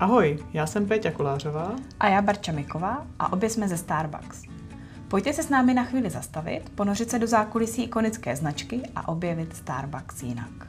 Ahoj, 0.00 0.38
já 0.52 0.66
jsem 0.66 0.86
Péťa 0.86 1.10
Kolářová. 1.10 1.76
A 2.00 2.08
já 2.08 2.22
Barča 2.22 2.52
Miková 2.52 3.06
a 3.18 3.32
obě 3.32 3.50
jsme 3.50 3.68
ze 3.68 3.76
Starbucks. 3.76 4.42
Pojďte 5.08 5.32
se 5.32 5.42
s 5.42 5.48
námi 5.48 5.74
na 5.74 5.84
chvíli 5.84 6.10
zastavit, 6.10 6.70
ponořit 6.74 7.10
se 7.10 7.18
do 7.18 7.26
zákulisí 7.26 7.82
ikonické 7.82 8.36
značky 8.36 8.82
a 8.96 9.08
objevit 9.08 9.56
Starbucks 9.56 10.22
jinak. 10.22 10.68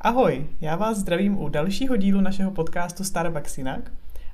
Ahoj, 0.00 0.46
já 0.60 0.76
vás 0.76 0.96
zdravím 0.96 1.38
u 1.38 1.48
dalšího 1.48 1.96
dílu 1.96 2.20
našeho 2.20 2.50
podcastu 2.50 3.04
Starbucks 3.04 3.58
jinak 3.58 3.92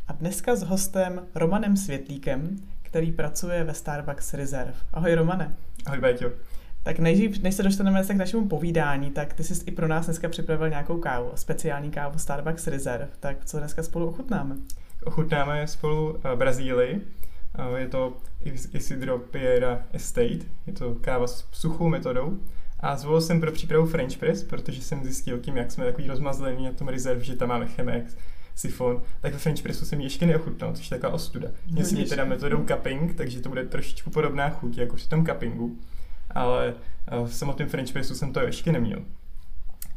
a 0.09 0.13
dneska 0.13 0.57
s 0.57 0.63
hostem 0.63 1.27
Romanem 1.35 1.77
Světlíkem, 1.77 2.57
který 2.83 3.13
pracuje 3.13 3.65
ve 3.65 3.75
Starbucks 3.75 4.35
Reserve. 4.35 4.75
Ahoj 4.93 5.15
Romane. 5.15 5.57
Ahoj 5.87 6.01
Péťo. 6.01 6.31
Tak 6.87 6.99
než, 6.99 7.39
než 7.39 7.55
se 7.55 7.63
dostaneme 7.63 8.05
k 8.05 8.11
našemu 8.13 8.49
povídání, 8.49 9.11
tak 9.11 9.33
ty 9.33 9.45
jsi 9.45 9.65
i 9.67 9.71
pro 9.71 9.89
nás 9.89 10.05
dneska 10.05 10.29
připravil 10.29 10.69
nějakou 10.69 10.99
kávu, 10.99 11.31
speciální 11.35 11.91
kávu 11.91 12.19
Starbucks 12.19 12.67
Reserve. 12.67 13.09
Tak 13.21 13.45
co 13.45 13.59
dneska 13.59 13.83
spolu 13.83 14.09
ochutnáme? 14.09 14.57
Ochutnáme 15.05 15.67
spolu 15.67 16.19
eh, 16.25 16.37
Brazílii. 16.37 17.01
Eh, 17.59 17.81
je 17.81 17.89
to 17.89 18.17
Isidro 18.73 19.19
Piera 19.19 19.83
Estate. 19.93 20.45
Je 20.67 20.73
to 20.73 20.95
káva 21.01 21.27
s 21.27 21.49
suchou 21.53 21.89
metodou. 21.89 22.39
A 22.81 22.97
zvolil 22.97 23.21
jsem 23.21 23.41
pro 23.41 23.53
přípravu 23.53 23.87
French 23.87 24.17
Press, 24.17 24.45
protože 24.45 24.83
jsem 24.83 25.05
zjistil 25.05 25.39
tím, 25.39 25.57
jak 25.57 25.73
jsme 25.73 25.85
takový 25.85 26.09
rozmazlení 26.09 26.65
na 26.65 26.73
tom 26.73 26.89
Reserve, 26.89 27.25
že 27.25 27.37
tam 27.37 27.49
máme 27.49 27.67
Chemex, 27.67 28.17
sifon, 28.55 29.03
tak 29.21 29.33
ve 29.33 29.39
French 29.39 29.63
Pressu 29.63 29.85
jsem 29.85 30.01
ještě 30.01 30.27
neochutnal, 30.27 30.73
což 30.73 30.91
je 30.91 30.97
taková 30.97 31.13
ostuda. 31.13 31.49
Měl 31.71 32.07
teda 32.09 32.25
metodou 32.25 32.65
cupping, 32.65 33.15
takže 33.15 33.41
to 33.41 33.49
bude 33.49 33.65
trošičku 33.65 34.11
podobná 34.11 34.51
chuť 34.51 34.79
jako 34.79 34.97
při 34.97 35.09
tom 35.09 35.27
cuppingu 35.27 35.79
ale 36.37 36.75
eh, 37.07 37.25
v 37.25 37.35
samotném 37.35 37.69
French 37.69 37.93
pressu 37.93 38.15
jsem 38.15 38.33
to 38.33 38.41
ještě 38.41 38.73
neměl. 38.73 39.03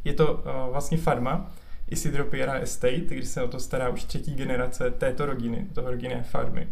Je 0.04 0.12
to 0.12 0.34
uh, 0.34 0.42
vlastně 0.72 0.98
farma 0.98 1.50
Isidro 1.88 2.24
Piera 2.24 2.52
Estate, 2.52 2.96
kdy 2.96 3.26
se 3.26 3.42
o 3.42 3.48
to 3.48 3.60
stará 3.60 3.88
už 3.88 4.04
třetí 4.04 4.34
generace 4.34 4.90
této 4.90 5.26
rodiny, 5.26 5.66
toho 5.72 5.90
rodinné 5.90 6.22
farmy. 6.22 6.68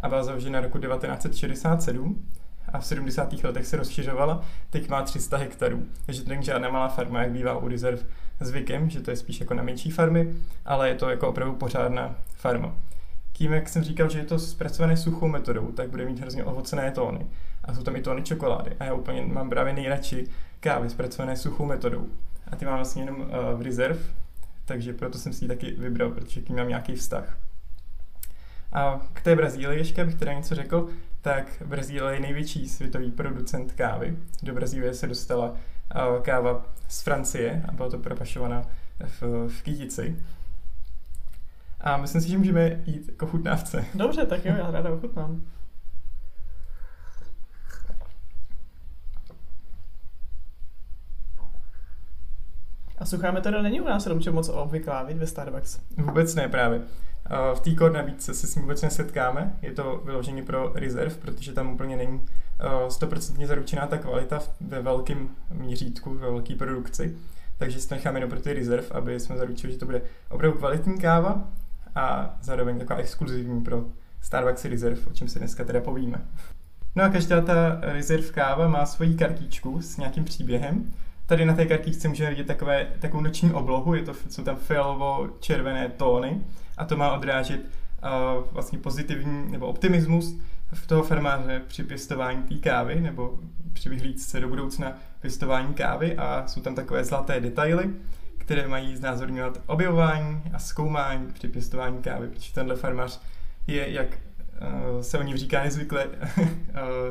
A 0.00 0.08
byla 0.08 0.24
založena 0.24 0.60
roku 0.60 0.78
1967 0.78 2.26
a 2.68 2.78
v 2.78 2.86
70. 2.86 3.32
letech 3.32 3.66
se 3.66 3.76
rozšiřovala, 3.76 4.44
teď 4.70 4.88
má 4.88 5.02
300 5.02 5.36
hektarů. 5.36 5.82
Takže 6.06 6.22
to 6.22 6.30
není 6.30 6.42
žádná 6.42 6.68
malá 6.68 6.88
farma, 6.88 7.22
jak 7.22 7.32
bývá 7.32 7.58
u 7.58 7.68
Reserve 7.68 8.02
zvykem, 8.40 8.90
že 8.90 9.00
to 9.00 9.10
je 9.10 9.16
spíš 9.16 9.40
jako 9.40 9.54
na 9.54 9.62
menší 9.62 9.90
farmy, 9.90 10.34
ale 10.64 10.88
je 10.88 10.94
to 10.94 11.10
jako 11.10 11.28
opravdu 11.28 11.54
pořádná 11.54 12.14
farma. 12.36 12.74
Tím, 13.32 13.52
jak 13.52 13.68
jsem 13.68 13.82
říkal, 13.82 14.10
že 14.10 14.18
je 14.18 14.24
to 14.24 14.38
zpracované 14.38 14.96
suchou 14.96 15.28
metodou, 15.28 15.72
tak 15.72 15.90
bude 15.90 16.04
mít 16.04 16.20
hrozně 16.20 16.44
ovocené 16.44 16.90
tóny 16.90 17.26
a 17.66 17.74
jsou 17.74 17.82
tam 17.82 17.96
i 17.96 18.02
tóny 18.02 18.22
čokolády. 18.22 18.76
A 18.80 18.84
já 18.84 18.94
úplně 18.94 19.22
mám 19.22 19.50
právě 19.50 19.72
nejradši 19.72 20.26
kávy 20.60 20.90
zpracované 20.90 21.36
suchou 21.36 21.64
metodou. 21.64 22.08
A 22.46 22.56
ty 22.56 22.64
mám 22.64 22.76
vlastně 22.76 23.02
jenom 23.02 23.20
uh, 23.20 23.28
v 23.54 23.62
rezerv, 23.62 23.98
takže 24.64 24.92
proto 24.92 25.18
jsem 25.18 25.32
si 25.32 25.44
ji 25.44 25.48
taky 25.48 25.70
vybral, 25.70 26.10
protože 26.10 26.40
k 26.40 26.48
ní 26.48 26.56
mám 26.56 26.68
nějaký 26.68 26.94
vztah. 26.94 27.38
A 28.72 29.00
k 29.12 29.20
té 29.20 29.36
Brazílii 29.36 29.78
ještě 29.78 30.04
bych 30.04 30.14
teda 30.14 30.32
něco 30.32 30.54
řekl, 30.54 30.88
tak 31.20 31.62
Brazílie 31.66 32.14
je 32.14 32.20
největší 32.20 32.68
světový 32.68 33.10
producent 33.10 33.72
kávy. 33.72 34.16
Do 34.42 34.54
Brazílie 34.54 34.94
se 34.94 35.06
dostala 35.06 35.50
uh, 35.50 36.22
káva 36.22 36.66
z 36.88 37.02
Francie 37.02 37.62
a 37.68 37.72
byla 37.72 37.90
to 37.90 37.98
propašovaná 37.98 38.62
v, 39.20 39.48
v 39.48 39.62
kytici. 39.62 40.16
A 41.80 41.96
myslím 41.96 42.20
si, 42.20 42.28
že 42.28 42.38
můžeme 42.38 42.82
jít 42.86 43.08
jako 43.08 43.26
chutnávce. 43.26 43.84
Dobře, 43.94 44.26
tak 44.26 44.44
jo, 44.44 44.54
já 44.58 44.70
ráda 44.70 44.92
ochutnám. 44.92 45.42
Suchá 53.06 53.30
metoda 53.30 53.62
není 53.62 53.80
u 53.80 53.84
nás 53.84 54.06
Romče 54.06 54.30
moc 54.30 54.48
obvyklá, 54.48 55.02
víc 55.02 55.18
ve 55.18 55.26
Starbucks. 55.26 55.80
Vůbec 55.96 56.34
ne 56.34 56.48
právě. 56.48 56.82
V 57.54 57.60
té 57.60 57.74
core 57.74 57.92
nabídce 57.92 58.34
se 58.34 58.46
s 58.46 58.54
ním 58.54 58.62
vůbec 58.62 58.82
nesetkáme, 58.82 59.56
je 59.62 59.72
to 59.72 60.02
vyloženě 60.04 60.42
pro 60.42 60.72
reserve, 60.74 61.14
protože 61.14 61.52
tam 61.52 61.72
úplně 61.72 61.96
není 61.96 62.20
stoprocentně 62.88 63.46
zaručená 63.46 63.86
ta 63.86 63.98
kvalita 63.98 64.40
ve 64.60 64.82
velkém 64.82 65.28
měřítku, 65.50 66.14
ve 66.14 66.20
velké 66.20 66.54
produkci. 66.54 67.16
Takže 67.58 67.80
si 67.80 67.88
to 67.88 67.94
necháme 67.94 68.16
jenom 68.16 68.30
pro 68.30 68.40
ty 68.40 68.52
reserve, 68.52 68.86
aby 68.90 69.20
jsme 69.20 69.36
zaručili, 69.36 69.72
že 69.72 69.78
to 69.78 69.86
bude 69.86 70.02
opravdu 70.30 70.58
kvalitní 70.58 70.98
káva 70.98 71.44
a 71.94 72.36
zároveň 72.42 72.78
taková 72.78 72.98
exkluzivní 72.98 73.60
pro 73.62 73.84
Starbucks 74.20 74.64
Reserve, 74.64 75.00
o 75.10 75.12
čem 75.12 75.28
si 75.28 75.38
dneska 75.38 75.64
teda 75.64 75.80
povíme. 75.80 76.26
No 76.96 77.04
a 77.04 77.08
každá 77.08 77.40
ta 77.40 77.78
Reserve 77.80 78.28
káva 78.28 78.68
má 78.68 78.86
svoji 78.86 79.14
kartičku 79.14 79.82
s 79.82 79.96
nějakým 79.96 80.24
příběhem 80.24 80.92
Tady 81.26 81.44
na 81.44 81.54
té 81.54 81.66
kartičce 81.66 82.08
můžeme 82.08 82.30
vidět 82.30 82.46
takové, 82.46 82.86
takovou 82.98 83.22
noční 83.22 83.52
oblohu, 83.52 83.94
je 83.94 84.02
to, 84.02 84.12
jsou 84.28 84.44
tam 84.44 84.56
fialovo-červené 84.56 85.90
tóny 85.96 86.40
a 86.76 86.84
to 86.84 86.96
má 86.96 87.12
odrážet 87.12 87.60
uh, 87.60 88.44
vlastně 88.52 88.78
pozitivní 88.78 89.52
nebo 89.52 89.66
optimismus 89.66 90.38
v 90.72 90.86
toho 90.86 91.02
farmáře 91.02 91.62
při 91.66 91.82
pěstování 91.82 92.42
té 92.42 92.54
kávy 92.54 93.00
nebo 93.00 93.38
při 93.72 93.88
vyhlídce 93.88 94.40
do 94.40 94.48
budoucna 94.48 94.92
pěstování 95.20 95.74
kávy 95.74 96.16
a 96.16 96.44
jsou 96.46 96.60
tam 96.60 96.74
takové 96.74 97.04
zlaté 97.04 97.40
detaily, 97.40 97.90
které 98.38 98.68
mají 98.68 98.96
znázorňovat 98.96 99.60
objevování 99.66 100.42
a 100.52 100.58
zkoumání 100.58 101.32
při 101.32 101.48
pěstování 101.48 102.02
kávy, 102.02 102.28
protože 102.28 102.54
tenhle 102.54 102.76
farmář 102.76 103.20
je, 103.66 103.90
jak 103.90 104.18
se 105.00 105.18
o 105.18 105.22
ní 105.22 105.36
říká 105.36 105.64
nezvykle, 105.64 106.06
uh, 106.06 106.12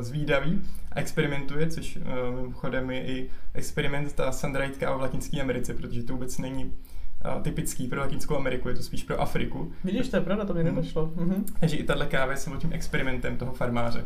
zvídavý 0.00 0.62
a 0.92 1.00
experimentuje, 1.00 1.66
což 1.66 1.96
uh, 1.96 2.02
mimochodem 2.34 2.90
je 2.90 3.06
i 3.06 3.30
experiment 3.54 4.12
ta 4.12 4.32
káva 4.78 4.96
v 4.96 5.00
Latinské 5.00 5.40
Americe, 5.40 5.74
protože 5.74 6.02
to 6.02 6.12
vůbec 6.12 6.38
není 6.38 6.64
uh, 6.64 7.42
typický 7.42 7.86
pro 7.86 8.00
Latinskou 8.00 8.36
Ameriku, 8.36 8.68
je 8.68 8.74
to 8.74 8.82
spíš 8.82 9.02
pro 9.02 9.20
Afriku. 9.20 9.72
Vidíš, 9.84 10.08
to 10.08 10.16
je 10.16 10.22
pravda, 10.22 10.44
to 10.44 10.54
mi 10.54 10.64
mhm. 10.64 10.74
nedošlo. 10.74 11.06
Mm-hmm. 11.06 11.44
Takže 11.60 11.76
i 11.76 11.84
tahle 11.84 12.06
káva 12.06 12.32
je 12.32 12.38
samotným 12.38 12.72
experimentem 12.72 13.36
toho 13.36 13.52
farmáře. 13.52 14.04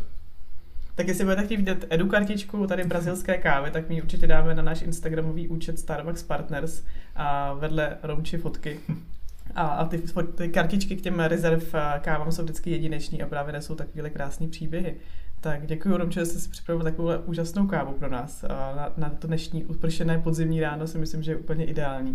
Tak 0.94 1.08
jestli 1.08 1.24
budete 1.24 1.44
chtít 1.44 1.56
vidět 1.56 1.86
edu 1.90 2.08
kartičku 2.08 2.66
tady 2.66 2.84
brazilské 2.84 3.38
kávy, 3.38 3.70
tak 3.70 3.88
mi 3.88 4.02
určitě 4.02 4.26
dáme 4.26 4.54
na 4.54 4.62
náš 4.62 4.82
Instagramový 4.82 5.48
účet 5.48 5.78
Starbucks 5.78 6.22
Partners 6.22 6.82
a 7.16 7.54
vedle 7.54 7.96
Romči 8.02 8.38
fotky. 8.38 8.80
A, 9.54 9.62
a 9.62 9.84
ty, 9.84 10.02
ty 10.34 10.48
kartičky 10.48 10.96
k 10.96 11.00
těm 11.00 11.20
rezerv 11.20 11.74
kávám 12.00 12.32
jsou 12.32 12.42
vždycky 12.42 12.70
jedineční 12.70 13.22
a 13.22 13.26
právě 13.26 13.52
nesou 13.52 13.74
takovéhle 13.74 14.10
krásné 14.10 14.48
příběhy. 14.48 14.96
Tak 15.40 15.66
děkuji, 15.66 15.96
Romče, 15.96 16.20
že 16.20 16.26
jsi 16.26 16.48
připravil 16.48 16.84
takovou 16.84 17.10
úžasnou 17.24 17.66
kávu 17.66 17.92
pro 17.92 18.10
nás. 18.10 18.42
Na, 18.76 18.92
na 18.96 19.10
to 19.10 19.26
dnešní 19.26 19.64
upršené 19.64 20.18
podzimní 20.18 20.60
ráno 20.60 20.86
si 20.86 20.98
myslím, 20.98 21.22
že 21.22 21.32
je 21.32 21.36
úplně 21.36 21.64
ideální. 21.64 22.14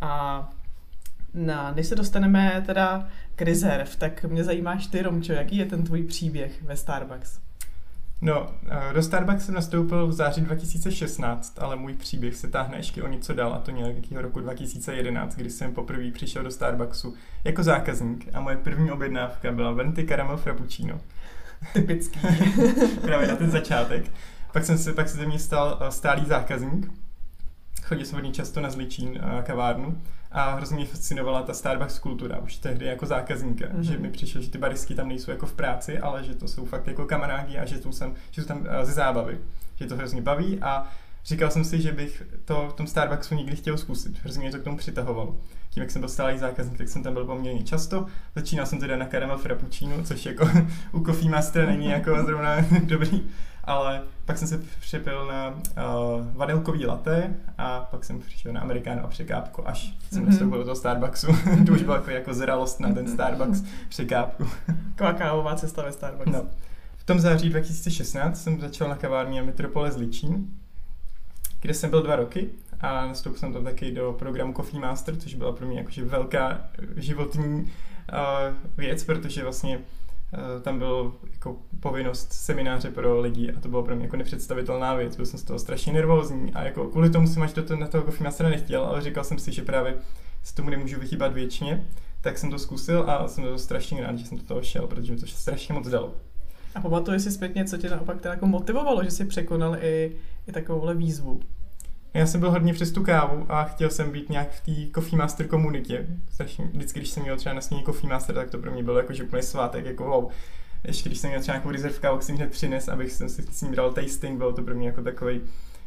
A 0.00 0.50
na, 1.34 1.72
než 1.72 1.86
se 1.86 1.94
dostaneme 1.94 2.62
teda 2.66 3.08
k 3.34 3.42
rezerv, 3.42 3.96
tak 3.96 4.24
mě 4.24 4.44
zajímáš 4.44 4.86
ty, 4.86 5.02
Romčo, 5.02 5.32
jaký 5.32 5.56
je 5.56 5.66
ten 5.66 5.84
tvůj 5.84 6.02
příběh 6.02 6.62
ve 6.62 6.76
Starbucks? 6.76 7.40
No, 8.24 8.54
eh, 8.68 8.92
do 8.94 9.02
Starbucks 9.02 9.44
jsem 9.44 9.54
nastoupil 9.54 10.06
v 10.06 10.12
září 10.12 10.40
2016, 10.40 11.58
ale 11.58 11.76
můj 11.76 11.94
příběh 11.94 12.34
se 12.34 12.48
táhne 12.48 12.76
ještě 12.76 13.02
o 13.02 13.08
něco 13.08 13.34
dál, 13.34 13.54
a 13.54 13.58
to 13.58 13.70
nějakého 13.70 14.22
roku 14.22 14.40
2011, 14.40 15.36
kdy 15.36 15.50
jsem 15.50 15.74
poprvé 15.74 16.10
přišel 16.10 16.42
do 16.42 16.50
Starbucksu 16.50 17.14
jako 17.44 17.62
zákazník 17.62 18.28
a 18.32 18.40
moje 18.40 18.56
první 18.56 18.90
objednávka 18.90 19.52
byla 19.52 19.72
Venti 19.72 20.06
Caramel 20.06 20.36
Frappuccino. 20.36 21.00
Typický. 21.72 22.20
Právě 23.02 23.28
na 23.28 23.36
ten 23.36 23.50
začátek. 23.50 24.10
Pak 24.52 24.64
jsem 24.64 24.78
se, 24.78 24.92
pak 24.92 25.08
se 25.08 25.16
ze 25.16 25.26
mě 25.26 25.38
stal 25.38 25.78
eh, 25.80 25.90
stálý 25.90 26.26
zákazník. 26.26 26.92
Chodil 27.82 28.04
jsem 28.06 28.16
hodně 28.16 28.32
často 28.32 28.60
na 28.60 28.70
Zličín 28.70 29.20
eh, 29.22 29.42
kavárnu 29.42 29.98
a 30.32 30.54
hrozně 30.54 30.76
mě 30.76 30.86
fascinovala 30.86 31.42
ta 31.42 31.54
Starbucks 31.54 31.98
kultura 31.98 32.38
už 32.38 32.56
tehdy 32.56 32.86
jako 32.86 33.06
zákazníka, 33.06 33.66
mm-hmm. 33.66 33.80
že 33.80 33.98
mi 33.98 34.10
přišlo, 34.10 34.40
že 34.40 34.50
ty 34.50 34.58
barisky 34.58 34.94
tam 34.94 35.08
nejsou 35.08 35.30
jako 35.30 35.46
v 35.46 35.52
práci, 35.52 35.98
ale 35.98 36.24
že 36.24 36.34
to 36.34 36.48
jsou 36.48 36.64
fakt 36.64 36.86
jako 36.86 37.06
kamarádi 37.06 37.58
a 37.58 37.64
že, 37.64 37.78
jsou, 37.78 37.92
sem, 37.92 38.14
že 38.30 38.42
jsou 38.42 38.48
tam 38.48 38.58
uh, 38.58 38.66
ze 38.82 38.92
zábavy, 38.92 39.38
že 39.76 39.86
to 39.86 39.96
hrozně 39.96 40.22
baví 40.22 40.58
a 40.60 40.88
říkal 41.24 41.50
jsem 41.50 41.64
si, 41.64 41.80
že 41.82 41.92
bych 41.92 42.22
to 42.44 42.68
v 42.68 42.72
tom 42.72 42.86
Starbucksu 42.86 43.34
nikdy 43.34 43.56
chtěl 43.56 43.78
zkusit, 43.78 44.18
hrozně 44.22 44.42
mě 44.42 44.50
to 44.50 44.58
k 44.58 44.64
tomu 44.64 44.76
přitahovalo. 44.76 45.36
Tím, 45.70 45.80
jak 45.80 45.90
jsem 45.90 46.00
byl 46.00 46.08
stálý 46.08 46.38
zákazník, 46.38 46.78
tak 46.78 46.88
jsem 46.88 47.02
tam 47.02 47.14
byl 47.14 47.24
poměrně 47.24 47.62
často. 47.62 48.06
Začínal 48.36 48.66
jsem 48.66 48.80
teda 48.80 48.96
na 48.96 49.06
caramel 49.06 49.38
frappuccino, 49.38 50.04
což 50.04 50.26
jako 50.26 50.50
u 50.92 51.04
Coffee 51.04 51.30
Master 51.30 51.66
není 51.66 51.86
jako 51.86 52.22
zrovna 52.24 52.56
dobrý 52.84 53.22
ale 53.64 54.02
pak 54.24 54.38
jsem 54.38 54.48
se 54.48 54.62
přepil 54.80 55.26
na 55.26 55.48
uh, 55.48 56.26
vanilkový 56.36 56.86
latte 56.86 57.34
a 57.58 57.80
pak 57.80 58.04
jsem 58.04 58.20
přišel 58.20 58.52
na 58.52 58.60
amerikánu 58.60 59.04
a 59.04 59.06
překápku, 59.06 59.68
až 59.68 59.94
jsem 60.10 60.22
mm-hmm. 60.22 60.26
nastoupil 60.26 60.58
do 60.58 60.64
toho 60.64 60.76
Starbucksu. 60.76 61.26
to 61.66 61.72
už 61.72 61.82
bylo 61.82 61.94
jako, 61.94 62.10
jako 62.10 62.34
zralost 62.34 62.80
na 62.80 62.92
ten 62.92 63.08
Starbucks 63.08 63.62
překápku. 63.88 64.46
Taková 64.88 65.12
kávová 65.12 65.54
cesta 65.54 65.82
ve 65.82 65.92
Starbucks. 65.92 66.32
No. 66.32 66.46
V 66.96 67.04
tom 67.04 67.20
září 67.20 67.48
2016 67.48 68.42
jsem 68.42 68.60
začal 68.60 68.88
na 68.88 68.96
kavárně 68.96 69.42
Metropole 69.42 69.92
Zličín, 69.92 70.46
kde 71.60 71.74
jsem 71.74 71.90
byl 71.90 72.02
dva 72.02 72.16
roky 72.16 72.50
a 72.80 73.06
nastoupil 73.06 73.38
jsem 73.38 73.52
tam 73.52 73.64
taky 73.64 73.92
do 73.92 74.12
programu 74.18 74.52
Coffee 74.52 74.80
Master, 74.80 75.16
což 75.16 75.34
byla 75.34 75.52
pro 75.52 75.66
mě 75.66 75.78
jakože 75.78 76.04
velká 76.04 76.60
životní 76.96 77.62
uh, 77.62 77.68
věc, 78.76 79.04
protože 79.04 79.42
vlastně 79.42 79.78
Eh, 79.78 80.01
tam 80.62 80.78
byl 80.78 81.14
jako 81.32 81.56
povinnost 81.80 82.32
semináře 82.32 82.90
pro 82.90 83.20
lidi 83.20 83.52
a 83.52 83.60
to 83.60 83.68
bylo 83.68 83.82
pro 83.82 83.96
mě 83.96 84.04
jako 84.04 84.16
nepředstavitelná 84.16 84.94
věc. 84.94 85.16
Byl 85.16 85.26
jsem 85.26 85.38
z 85.38 85.42
toho 85.44 85.58
strašně 85.58 85.92
nervózní 85.92 86.54
a 86.54 86.64
jako 86.64 86.84
kvůli 86.84 87.10
tomu 87.10 87.26
jsem 87.26 87.42
až 87.42 87.52
do 87.52 87.62
toho, 87.62 87.80
na 87.80 87.86
toho 87.86 88.04
Coffee 88.04 88.24
Mastera 88.24 88.48
nechtěl, 88.48 88.84
ale 88.84 89.02
říkal 89.02 89.24
jsem 89.24 89.38
si, 89.38 89.52
že 89.52 89.62
právě 89.62 89.96
se 90.42 90.54
tomu 90.54 90.70
nemůžu 90.70 91.00
vychýbat 91.00 91.32
věčně, 91.32 91.86
tak 92.20 92.38
jsem 92.38 92.50
to 92.50 92.58
zkusil 92.58 93.10
a 93.10 93.28
jsem 93.28 93.44
to 93.44 93.58
strašně 93.58 94.02
rád, 94.02 94.18
že 94.18 94.26
jsem 94.26 94.38
do 94.38 94.44
toho 94.44 94.62
šel, 94.62 94.86
protože 94.86 95.12
mi 95.12 95.18
to 95.18 95.26
strašně 95.26 95.74
moc 95.74 95.88
dalo. 95.88 96.14
A 96.74 96.80
pamatuješ 96.80 97.22
si 97.22 97.30
zpětně, 97.30 97.64
co 97.64 97.78
tě 97.78 97.90
naopak 97.90 98.20
teda 98.20 98.34
jako 98.34 98.46
motivovalo, 98.46 99.04
že 99.04 99.10
jsi 99.10 99.24
překonal 99.24 99.76
i, 99.80 100.16
i 100.48 100.52
takovouhle 100.52 100.94
výzvu? 100.94 101.40
Já 102.14 102.26
jsem 102.26 102.40
byl 102.40 102.50
hodně 102.50 102.74
přes 102.74 102.92
tu 102.92 103.02
kávu 103.02 103.46
a 103.48 103.64
chtěl 103.64 103.90
jsem 103.90 104.10
být 104.10 104.30
nějak 104.30 104.50
v 104.50 104.60
té 104.60 104.92
Coffee 104.94 105.18
Master 105.18 105.48
komunitě. 105.48 106.06
Strašně, 106.30 106.64
vždycky, 106.64 107.00
když 107.00 107.10
jsem 107.10 107.22
měl 107.22 107.36
třeba 107.36 107.54
na 107.54 107.60
sníně 107.60 107.82
Coffee 107.82 108.10
Master, 108.10 108.34
tak 108.34 108.50
to 108.50 108.58
pro 108.58 108.70
mě 108.70 108.82
bylo 108.82 108.98
jako, 108.98 109.12
že 109.12 109.24
úplně 109.24 109.42
svátek, 109.42 109.86
jako 109.86 110.04
wow. 110.04 110.30
Ještě 110.84 111.08
když 111.08 111.18
jsem 111.18 111.30
měl 111.30 111.40
třeba 111.40 111.54
nějakou 111.54 111.70
reserve 111.70 111.98
kávu, 111.98 112.16
tak 112.16 112.22
jsem 112.22 112.36
hned 112.36 112.50
přines, 112.50 112.88
abych 112.88 113.12
jsem 113.12 113.28
si 113.28 113.42
s 113.42 113.62
ním 113.62 113.74
dal 113.74 113.92
tasting, 113.92 114.38
bylo 114.38 114.52
to 114.52 114.62
pro 114.62 114.74
mě 114.74 114.86
jako 114.86 115.02
takový 115.02 115.40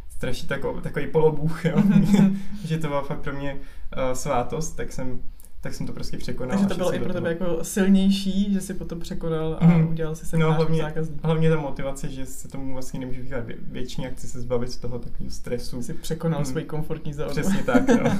strašně 0.10 0.48
takový, 0.48 0.82
takový 0.82 1.08
polobůh, 1.08 1.66
jo. 1.66 1.84
že 2.66 2.78
to 2.78 2.88
byla 2.88 3.02
fakt 3.02 3.20
pro 3.20 3.34
mě 3.34 3.54
uh, 3.54 4.14
svátost, 4.14 4.78
tak 4.78 4.92
jsem 4.92 5.20
tak 5.66 5.74
jsem 5.74 5.88
to 5.88 5.94
prostě 5.94 6.18
překonal. 6.18 6.58
Takže 6.58 6.68
to 6.68 6.76
bylo 6.76 6.96
i 6.96 7.00
pro 7.00 7.14
tebe 7.14 7.30
jako 7.30 7.64
silnější, 7.64 8.54
že 8.54 8.62
jsi 8.62 8.74
potom 8.74 9.00
překonal 9.00 9.58
a 9.60 9.66
mm. 9.66 9.88
udělal 9.88 10.16
si 10.16 10.38
no, 10.38 10.54
hlavně, 10.54 10.82
zákazník. 10.82 11.24
hlavně 11.24 11.50
ta 11.50 11.56
motivace, 11.56 12.10
že 12.10 12.26
se 12.26 12.48
tomu 12.48 12.74
vlastně 12.74 13.00
nemůžu 13.00 13.22
vycházet 13.22 13.48
vě, 13.48 13.56
většině, 13.62 14.10
chci 14.10 14.28
se 14.28 14.42
zbavit 14.42 14.72
z 14.72 14.78
toho 14.78 15.00
takového 15.00 15.32
stresu. 15.32 15.82
Jsi 15.82 15.94
překonal 15.94 16.40
mm. 16.40 16.46
svoji 16.46 16.66
komfortní 16.66 17.14
zónu. 17.14 17.30
Přesně 17.30 17.64
tak, 17.64 17.88
no. 18.04 18.18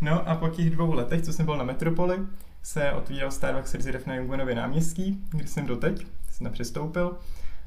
no 0.00 0.28
a 0.28 0.34
po 0.34 0.48
těch 0.48 0.70
dvou 0.70 0.92
letech, 0.92 1.22
co 1.22 1.32
jsem 1.32 1.46
byl 1.46 1.56
na 1.56 1.64
Metropoli, 1.64 2.18
se 2.62 2.92
otvíral 2.92 3.30
Starbucks 3.30 3.74
Reserve 3.74 4.04
na 4.06 4.14
Jungonově 4.14 4.54
náměstí, 4.54 5.24
kde 5.30 5.46
jsem 5.46 5.66
doteď, 5.66 6.06
jsem 6.30 6.44
tam 6.44 6.52
přestoupil. 6.52 7.18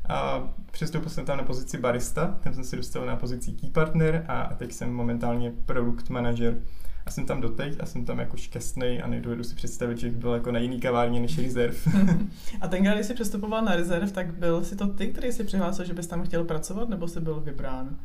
A 0.09 0.50
přestoupil 0.71 1.09
jsem 1.09 1.25
tam 1.25 1.38
na 1.38 1.44
pozici 1.44 1.77
barista, 1.77 2.38
tam 2.44 2.54
jsem 2.54 2.63
se 2.63 2.75
dostal 2.75 3.06
na 3.06 3.16
pozici 3.16 3.51
key 3.51 3.69
partner 3.69 4.25
a 4.27 4.54
teď 4.56 4.74
jsem 4.74 4.94
momentálně 4.94 5.54
produkt 5.66 6.09
manager 6.09 6.57
a 7.06 7.12
jsem 7.12 7.26
tam 7.26 7.42
doteď 7.42 7.78
a 7.80 7.86
jsem 7.86 8.06
tam 8.06 8.20
jako 8.20 8.38
šťastný 8.38 9.02
a 9.02 9.08
nedovedu 9.08 9.44
si 9.44 9.56
představit, 9.56 9.98
že 9.98 10.08
bych 10.10 10.18
byl 10.18 10.34
jako 10.34 10.52
na 10.52 10.60
jiný 10.60 10.80
kavárně 10.80 11.20
než 11.20 11.38
Reserve. 11.38 11.78
a 12.62 12.68
ten, 12.68 12.84
když 12.84 13.06
jsi 13.06 13.14
přestupoval 13.14 13.62
na 13.62 13.76
Reserve, 13.76 14.12
tak 14.12 14.34
byl 14.34 14.64
si 14.64 14.76
to 14.76 14.88
ty, 14.88 15.08
který 15.08 15.32
si 15.32 15.44
přihlásil, 15.44 15.86
že 15.86 15.94
bys 15.94 16.08
tam 16.08 16.24
chtěl 16.24 16.44
pracovat, 16.44 16.90
nebo 16.90 17.08
jsi 17.08 17.20
byl 17.20 17.40
vybrán? 17.40 17.98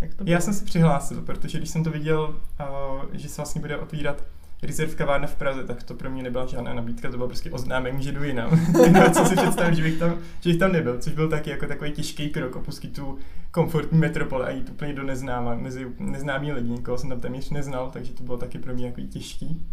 Jak 0.00 0.14
to 0.14 0.24
bylo? 0.24 0.32
Já 0.32 0.40
jsem 0.40 0.54
si 0.54 0.64
přihlásil, 0.64 1.22
protože 1.22 1.58
když 1.58 1.70
jsem 1.70 1.84
to 1.84 1.90
viděl, 1.90 2.22
uh, 2.24 3.04
že 3.12 3.28
se 3.28 3.36
vlastně 3.36 3.60
bude 3.60 3.76
otvírat 3.76 4.24
Reserve 4.64 4.94
kavárna 4.94 5.26
v 5.26 5.34
Praze, 5.34 5.64
tak 5.64 5.82
to 5.82 5.94
pro 5.94 6.10
mě 6.10 6.22
nebyla 6.22 6.46
žádná 6.46 6.74
nabídka, 6.74 7.10
to 7.10 7.16
bylo 7.16 7.28
prostě 7.28 7.50
oznámení, 7.50 8.02
že 8.02 8.12
jdu 8.12 8.24
jinam. 8.24 8.50
co 9.14 9.24
si 9.24 9.36
představit, 9.36 9.74
že 9.74 9.82
bych, 9.82 9.98
tam, 9.98 10.18
že 10.40 10.50
bych 10.50 10.58
tam 10.58 10.72
nebyl, 10.72 10.98
což 10.98 11.12
byl 11.12 11.28
taky 11.28 11.50
jako 11.50 11.66
takový 11.66 11.92
těžký 11.92 12.30
krok 12.30 12.56
opustit 12.56 12.96
tu 12.96 13.18
komfortní 13.50 13.98
metropole 13.98 14.46
a 14.46 14.50
jít 14.50 14.70
úplně 14.70 14.92
do 14.92 15.02
neznáma, 15.02 15.54
mezi 15.54 15.86
neznámý 15.98 16.52
lidi, 16.52 16.70
nikoho 16.70 16.98
jsem 16.98 17.08
tam 17.08 17.20
téměř 17.20 17.50
neznal, 17.50 17.90
takže 17.90 18.12
to 18.12 18.22
bylo 18.22 18.36
taky 18.36 18.58
pro 18.58 18.74
mě 18.74 18.86
jako 18.86 19.00
těžký. 19.00 19.66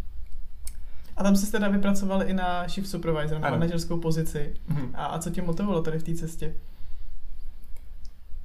A 1.18 1.24
tam 1.24 1.36
jsi 1.36 1.52
teda 1.52 1.68
vypracoval 1.68 2.24
i 2.24 2.34
na 2.34 2.68
shift 2.68 2.90
supervisor, 2.90 3.40
na 3.40 3.50
manažerskou 3.50 3.98
pozici. 3.98 4.54
Mm-hmm. 4.70 4.90
A, 4.94 5.06
a 5.06 5.20
co 5.20 5.30
tě 5.30 5.42
motivovalo 5.42 5.82
tady 5.82 6.00
v 6.00 6.04
té 6.04 6.16
cestě? 6.16 6.56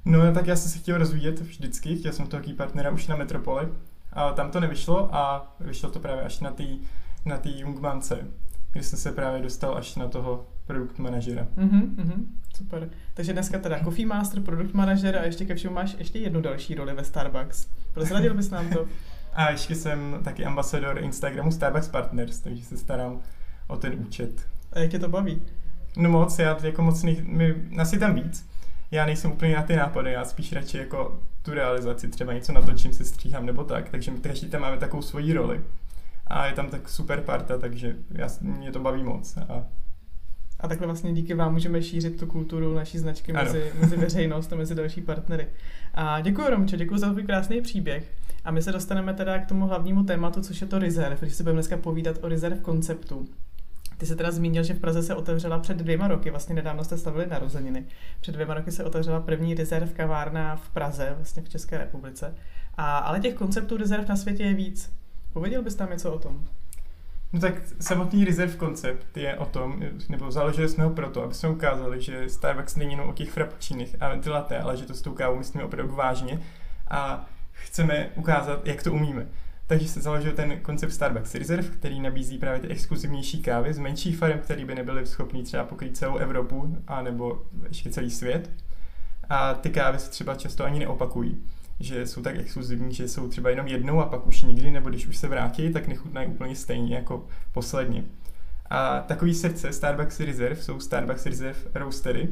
No 0.04 0.32
tak 0.32 0.46
já 0.46 0.56
jsem 0.56 0.70
se 0.70 0.78
chtěl 0.78 0.99
rozvíjet 0.99 1.40
vždycky, 1.40 1.96
chtěl 1.96 2.12
jsem 2.12 2.26
toho 2.26 2.42
partnera 2.56 2.90
už 2.90 3.06
na 3.06 3.16
metropole, 3.16 3.69
a 4.16 4.32
tam 4.32 4.50
to 4.50 4.60
nevyšlo 4.60 5.14
a 5.14 5.54
vyšlo 5.60 5.90
to 5.90 5.98
právě 5.98 6.24
až 6.24 6.40
na 6.40 6.50
té 6.50 6.64
na 7.24 7.38
tý 7.38 7.60
Jungmance, 7.60 8.18
kdy 8.72 8.84
jsem 8.84 8.98
se 8.98 9.12
právě 9.12 9.42
dostal 9.42 9.76
až 9.76 9.96
na 9.96 10.08
toho 10.08 10.46
produkt 10.66 10.98
manažera. 10.98 11.46
Mm-hmm, 11.56 11.96
mm-hmm, 11.96 12.24
super. 12.56 12.90
Takže 13.14 13.32
dneska 13.32 13.58
teda 13.58 13.78
Coffee 13.84 14.06
Master, 14.06 14.42
produkt 14.42 14.74
manažer 14.74 15.16
a 15.16 15.24
ještě 15.24 15.44
ke 15.44 15.54
všemu 15.54 15.74
máš 15.74 15.96
ještě 15.98 16.18
jednu 16.18 16.40
další 16.40 16.74
roli 16.74 16.94
ve 16.94 17.04
Starbucks. 17.04 17.66
Prozradil 17.94 18.34
bys 18.34 18.50
nám 18.50 18.68
to? 18.68 18.86
a 19.32 19.50
ještě 19.50 19.74
jsem 19.74 20.20
taky 20.24 20.44
ambasador 20.44 20.98
Instagramu 20.98 21.52
Starbucks 21.52 21.88
Partners, 21.88 22.40
takže 22.40 22.64
se 22.64 22.76
starám 22.76 23.20
o 23.68 23.76
ten 23.76 23.94
účet. 23.98 24.46
A 24.72 24.78
jak 24.78 24.90
tě 24.90 24.98
to 24.98 25.08
baví? 25.08 25.42
No 25.96 26.10
moc, 26.10 26.38
já 26.38 26.58
jako 26.62 26.82
moc, 26.82 27.02
nej, 27.02 27.24
my, 27.26 27.54
nás 27.70 27.92
je 27.92 27.98
tam 27.98 28.14
víc. 28.14 28.48
Já 28.91 29.06
nejsem 29.06 29.33
úplně 29.33 29.56
na 29.56 29.62
ty 29.62 29.77
nápady, 29.77 30.12
já 30.12 30.25
spíš 30.25 30.53
radši 30.53 30.79
jako 30.79 31.21
tu 31.43 31.55
realizaci, 31.55 32.09
třeba 32.09 32.33
něco 32.33 32.53
natočím, 32.53 32.93
se 32.93 33.05
stříhám 33.05 33.47
nebo 33.47 33.65
tak, 33.65 33.88
takže 33.88 34.11
my 34.11 34.19
každý 34.19 34.50
tam 34.50 34.61
máme 34.61 34.77
takovou 34.77 35.03
svoji 35.03 35.33
roli. 35.33 35.61
A 36.27 36.47
je 36.47 36.53
tam 36.53 36.69
tak 36.69 36.88
super 36.88 37.21
parta, 37.21 37.59
takže 37.59 37.97
já, 38.11 38.29
mě 38.41 38.73
to 38.73 38.81
baví 38.81 39.03
moc. 39.03 39.37
A 39.37 39.65
a 40.61 40.69
takhle 40.69 40.87
vlastně 40.87 41.12
díky 41.12 41.35
vám 41.35 41.53
můžeme 41.53 41.83
šířit 41.83 42.21
tu 42.21 42.27
kulturu 42.27 42.75
naší 42.75 42.99
značky 42.99 43.33
mezi, 43.33 43.73
mezi 43.81 43.97
veřejnost 43.97 44.53
a 44.53 44.56
mezi 44.56 44.75
další 44.75 45.00
partnery. 45.00 45.49
A 45.94 46.21
děkuji 46.21 46.50
Romčo, 46.50 46.77
děkuji 46.77 46.99
za 46.99 47.11
tvůj 47.11 47.23
krásný 47.23 47.61
příběh. 47.61 48.12
A 48.44 48.50
my 48.50 48.62
se 48.62 48.73
dostaneme 48.73 49.15
teda 49.15 49.38
k 49.38 49.49
tomu 49.49 49.67
hlavnímu 49.67 50.05
tématu, 50.05 50.41
což 50.41 50.61
je 50.61 50.67
to 50.67 50.79
Reserve, 50.79 51.17
když 51.21 51.35
si 51.35 51.43
budeme 51.43 51.56
dneska 51.56 51.77
povídat 51.77 52.17
o 52.21 52.29
Reserve 52.29 52.61
konceptu. 52.61 53.29
Ty 53.96 54.06
se 54.06 54.16
teda 54.16 54.31
zmínil, 54.31 54.62
že 54.62 54.75
v 54.75 54.81
Praze 54.81 55.02
se 55.02 55.14
otevřela 55.14 55.58
před 55.58 55.76
dvěma 55.76 56.08
roky, 56.08 56.31
vlastně 56.31 56.54
nedávno 56.54 56.84
jste 56.84 56.98
stavili 56.98 57.26
narozeniny. 57.26 57.84
Před 58.20 58.32
dvěma 58.32 58.54
roky 58.54 58.72
se 58.72 58.84
otevřela 58.84 59.20
první 59.20 59.54
rezerv 59.54 59.93
kavárna 59.93 60.56
v 60.56 60.70
Praze, 60.70 61.12
vlastně 61.16 61.43
v 61.43 61.48
České 61.48 61.78
republice. 61.78 62.34
A, 62.75 62.98
ale 62.98 63.20
těch 63.20 63.34
konceptů 63.34 63.76
rezerv 63.76 64.08
na 64.08 64.16
světě 64.16 64.43
je 64.43 64.54
víc. 64.54 64.93
Pověděl 65.32 65.62
bys 65.62 65.75
tam 65.75 65.90
něco 65.90 66.12
o 66.12 66.19
tom? 66.19 66.44
No 67.32 67.40
tak 67.40 67.54
samotný 67.81 68.25
rezerv 68.25 68.56
koncept 68.56 69.16
je 69.16 69.37
o 69.37 69.46
tom, 69.46 69.82
nebo 70.08 70.31
založili 70.31 70.69
jsme 70.69 70.84
ho 70.84 70.90
proto, 70.90 71.22
aby 71.22 71.34
jsme 71.34 71.49
ukázali, 71.49 72.02
že 72.02 72.28
Starbucks 72.28 72.76
není 72.76 72.92
jenom 72.92 73.08
o 73.08 73.12
těch 73.12 73.31
frappuccinech 73.31 73.96
a 74.00 74.08
ventilaté, 74.08 74.58
ale 74.58 74.76
že 74.76 74.87
to 74.87 74.94
s 74.94 75.02
tou 75.02 75.12
kávou 75.12 75.38
myslíme 75.38 75.64
opravdu 75.64 75.94
vážně 75.94 76.40
a 76.88 77.26
chceme 77.52 78.08
ukázat, 78.14 78.66
jak 78.66 78.82
to 78.82 78.92
umíme. 78.92 79.26
Takže 79.66 79.88
se 79.88 80.00
založil 80.00 80.32
ten 80.32 80.60
koncept 80.60 80.92
Starbucks 80.92 81.34
Reserve, 81.34 81.68
který 81.68 82.00
nabízí 82.00 82.38
právě 82.38 82.60
ty 82.60 82.68
exkluzivnější 82.68 83.42
kávy 83.42 83.74
z 83.74 83.78
menších 83.78 84.18
farem, 84.18 84.38
které 84.38 84.64
by 84.64 84.74
nebyly 84.74 85.06
schopný 85.06 85.42
třeba 85.42 85.64
pokrýt 85.64 85.96
celou 85.96 86.16
Evropu, 86.16 86.76
a 86.86 87.02
nebo 87.02 87.42
ještě 87.68 87.90
celý 87.90 88.10
svět. 88.10 88.50
A 89.28 89.54
ty 89.54 89.70
kávy 89.70 89.98
se 89.98 90.10
třeba 90.10 90.34
často 90.34 90.64
ani 90.64 90.78
neopakují 90.78 91.44
že 91.80 92.06
jsou 92.06 92.22
tak 92.22 92.36
exkluzivní, 92.36 92.94
že 92.94 93.08
jsou 93.08 93.28
třeba 93.28 93.50
jenom 93.50 93.66
jednou 93.66 94.00
a 94.00 94.06
pak 94.06 94.26
už 94.26 94.42
nikdy, 94.42 94.70
nebo 94.70 94.88
když 94.88 95.06
už 95.06 95.16
se 95.16 95.28
vrátí, 95.28 95.73
tak 95.73 95.88
nechutnají 95.88 96.28
úplně 96.28 96.56
stejně 96.56 96.94
jako 96.94 97.26
posledně. 97.52 98.04
A 98.70 99.00
takový 99.00 99.35
srdce 99.35 99.73
Starbucks 99.73 100.20
Reserve 100.20 100.62
jsou 100.62 100.80
Starbucks 100.80 101.26
Reserve 101.26 101.58
Roastery, 101.75 102.28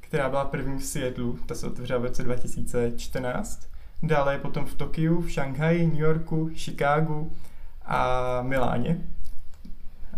která 0.00 0.28
byla 0.28 0.44
první 0.44 0.78
v 0.78 0.84
Seattleu, 0.84 1.36
ta 1.46 1.54
se 1.54 1.66
otevřela 1.66 2.00
v 2.00 2.04
roce 2.04 2.22
2014 2.22 3.68
Dále 4.02 4.34
je 4.34 4.38
potom 4.38 4.66
v 4.66 4.74
Tokiu, 4.74 5.20
v 5.20 5.30
Šanghaji, 5.30 5.86
New 5.86 5.98
Yorku, 5.98 6.50
Chicagu 6.54 7.32
a 7.84 8.42
Miláně. 8.42 9.00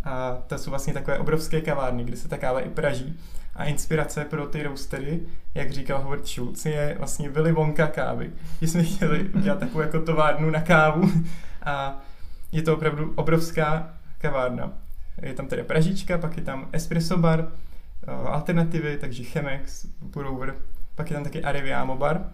A 0.04 0.38
to 0.46 0.58
jsou 0.58 0.70
vlastně 0.70 0.92
takové 0.92 1.18
obrovské 1.18 1.60
kavárny, 1.60 2.04
kde 2.04 2.16
se 2.16 2.28
ta 2.28 2.38
káva 2.38 2.60
i 2.60 2.68
praží. 2.68 3.18
A 3.54 3.64
inspirace 3.64 4.24
pro 4.24 4.46
ty 4.46 4.62
roastery, 4.62 5.20
jak 5.54 5.70
říkal 5.70 6.02
Howard 6.02 6.26
Schultz, 6.26 6.66
je 6.66 6.94
vlastně 6.98 7.28
Willy 7.28 7.52
Wonka 7.52 7.86
kávy. 7.86 8.30
Že 8.60 8.68
jsme 8.68 8.82
chtěli 8.82 9.28
udělat 9.28 9.58
takovou 9.58 9.80
jako 9.80 10.00
továrnu 10.00 10.50
na 10.50 10.60
kávu 10.60 11.10
a 11.62 11.98
je 12.52 12.62
to 12.62 12.74
opravdu 12.74 13.12
obrovská 13.16 13.90
kavárna. 14.18 14.72
Je 15.22 15.34
tam 15.34 15.46
tedy 15.46 15.62
pražička, 15.62 16.18
pak 16.18 16.36
je 16.36 16.42
tam 16.42 16.68
espresso 16.72 17.16
bar, 17.16 17.48
eh, 18.02 18.10
alternativy, 18.10 18.98
takže 19.00 19.24
Chemex, 19.24 19.86
Purover, 20.10 20.54
pak 20.94 21.10
je 21.10 21.14
tam 21.14 21.24
taky 21.24 21.42
Ariviamo 21.42 21.96
bar, 21.96 22.24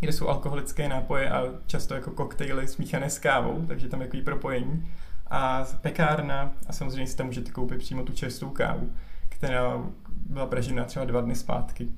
kde 0.00 0.12
jsou 0.12 0.28
alkoholické 0.28 0.88
nápoje 0.88 1.30
a 1.30 1.44
často 1.66 1.94
jako 1.94 2.10
koktejly 2.10 2.68
smíchané 2.68 3.10
s 3.10 3.18
kávou, 3.18 3.64
takže 3.68 3.88
tam 3.88 4.00
je 4.00 4.06
takový 4.06 4.22
propojení. 4.22 4.88
A 5.30 5.66
pekárna 5.80 6.52
a 6.66 6.72
samozřejmě 6.72 7.06
si 7.06 7.16
tam 7.16 7.26
můžete 7.26 7.50
koupit 7.50 7.78
přímo 7.78 8.02
tu 8.02 8.12
čerstvou 8.12 8.50
kávu, 8.50 8.92
která 9.28 9.84
byla 10.26 10.46
pražena 10.46 10.84
třeba 10.84 11.04
dva 11.04 11.20
dny 11.20 11.34
zpátky. 11.34 11.88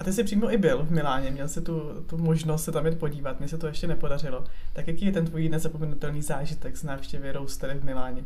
A 0.00 0.04
ty 0.04 0.12
jsi 0.12 0.24
přímo 0.24 0.52
i 0.52 0.58
byl 0.58 0.84
v 0.84 0.90
Miláně, 0.90 1.30
měl 1.30 1.48
jsi 1.48 1.60
tu, 1.60 2.02
tu 2.06 2.18
možnost 2.18 2.64
se 2.64 2.72
tam 2.72 2.86
jít 2.86 2.98
podívat, 2.98 3.38
mně 3.38 3.48
se 3.48 3.58
to 3.58 3.66
ještě 3.66 3.86
nepodařilo. 3.86 4.44
Tak 4.72 4.88
jaký 4.88 5.04
je 5.04 5.12
ten 5.12 5.26
tvůj 5.26 5.48
nezapomenutelný 5.48 6.22
zážitek 6.22 6.76
z 6.76 6.82
návštěvy 6.82 7.32
Roastery 7.32 7.78
v 7.78 7.84
Miláně? 7.84 8.24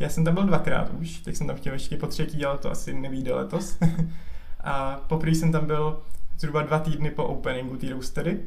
Já 0.00 0.08
jsem 0.08 0.24
tam 0.24 0.34
byl 0.34 0.44
dvakrát 0.44 0.90
už, 1.00 1.18
teď 1.18 1.36
jsem 1.36 1.46
tam 1.46 1.56
chtěl 1.56 1.72
ještě 1.72 1.96
po 1.96 2.06
třetí, 2.06 2.44
ale 2.44 2.58
to 2.58 2.70
asi 2.70 2.92
nevíde 2.92 3.34
letos. 3.34 3.78
a 4.60 5.04
poprvé 5.08 5.34
jsem 5.34 5.52
tam 5.52 5.66
byl 5.66 6.02
zhruba 6.38 6.62
dva 6.62 6.78
týdny 6.78 7.10
po 7.10 7.24
openingu 7.24 7.76
té 7.76 7.90
roastery. 7.90 8.40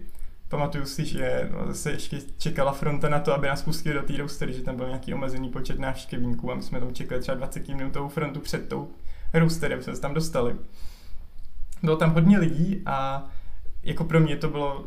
Pamatuju 0.50 0.86
si, 0.86 1.06
že 1.06 1.50
no, 1.52 1.68
zase 1.68 1.92
ještě 1.92 2.18
čekala 2.38 2.72
fronta 2.72 3.10
na 3.10 3.20
to, 3.20 3.34
aby 3.34 3.48
nás 3.48 3.62
pustili 3.62 3.96
do 3.96 4.02
té 4.02 4.18
roastery, 4.18 4.54
že 4.54 4.62
tam 4.62 4.76
byl 4.76 4.88
nějaký 4.88 5.14
omezený 5.14 5.50
počet 5.50 5.80
návštěvníků 5.80 6.52
a 6.52 6.56
my 6.56 6.62
jsme 6.62 6.80
tam 6.80 6.94
čekali 6.94 7.22
třeba 7.22 7.38
20 7.38 7.68
minutovou 7.68 8.10
frontu 8.10 8.40
před 8.40 8.70
tou 8.70 8.90
roastery, 9.34 9.74
aby 9.74 9.84
jsme 9.84 9.96
se 9.96 10.02
tam 10.02 10.14
dostali. 10.14 10.56
Bylo 11.84 11.96
tam 11.96 12.14
hodně 12.14 12.38
lidí 12.38 12.82
a 12.86 13.28
jako 13.84 14.04
pro 14.04 14.20
mě 14.20 14.38
to 14.38 14.50
bylo 14.50 14.86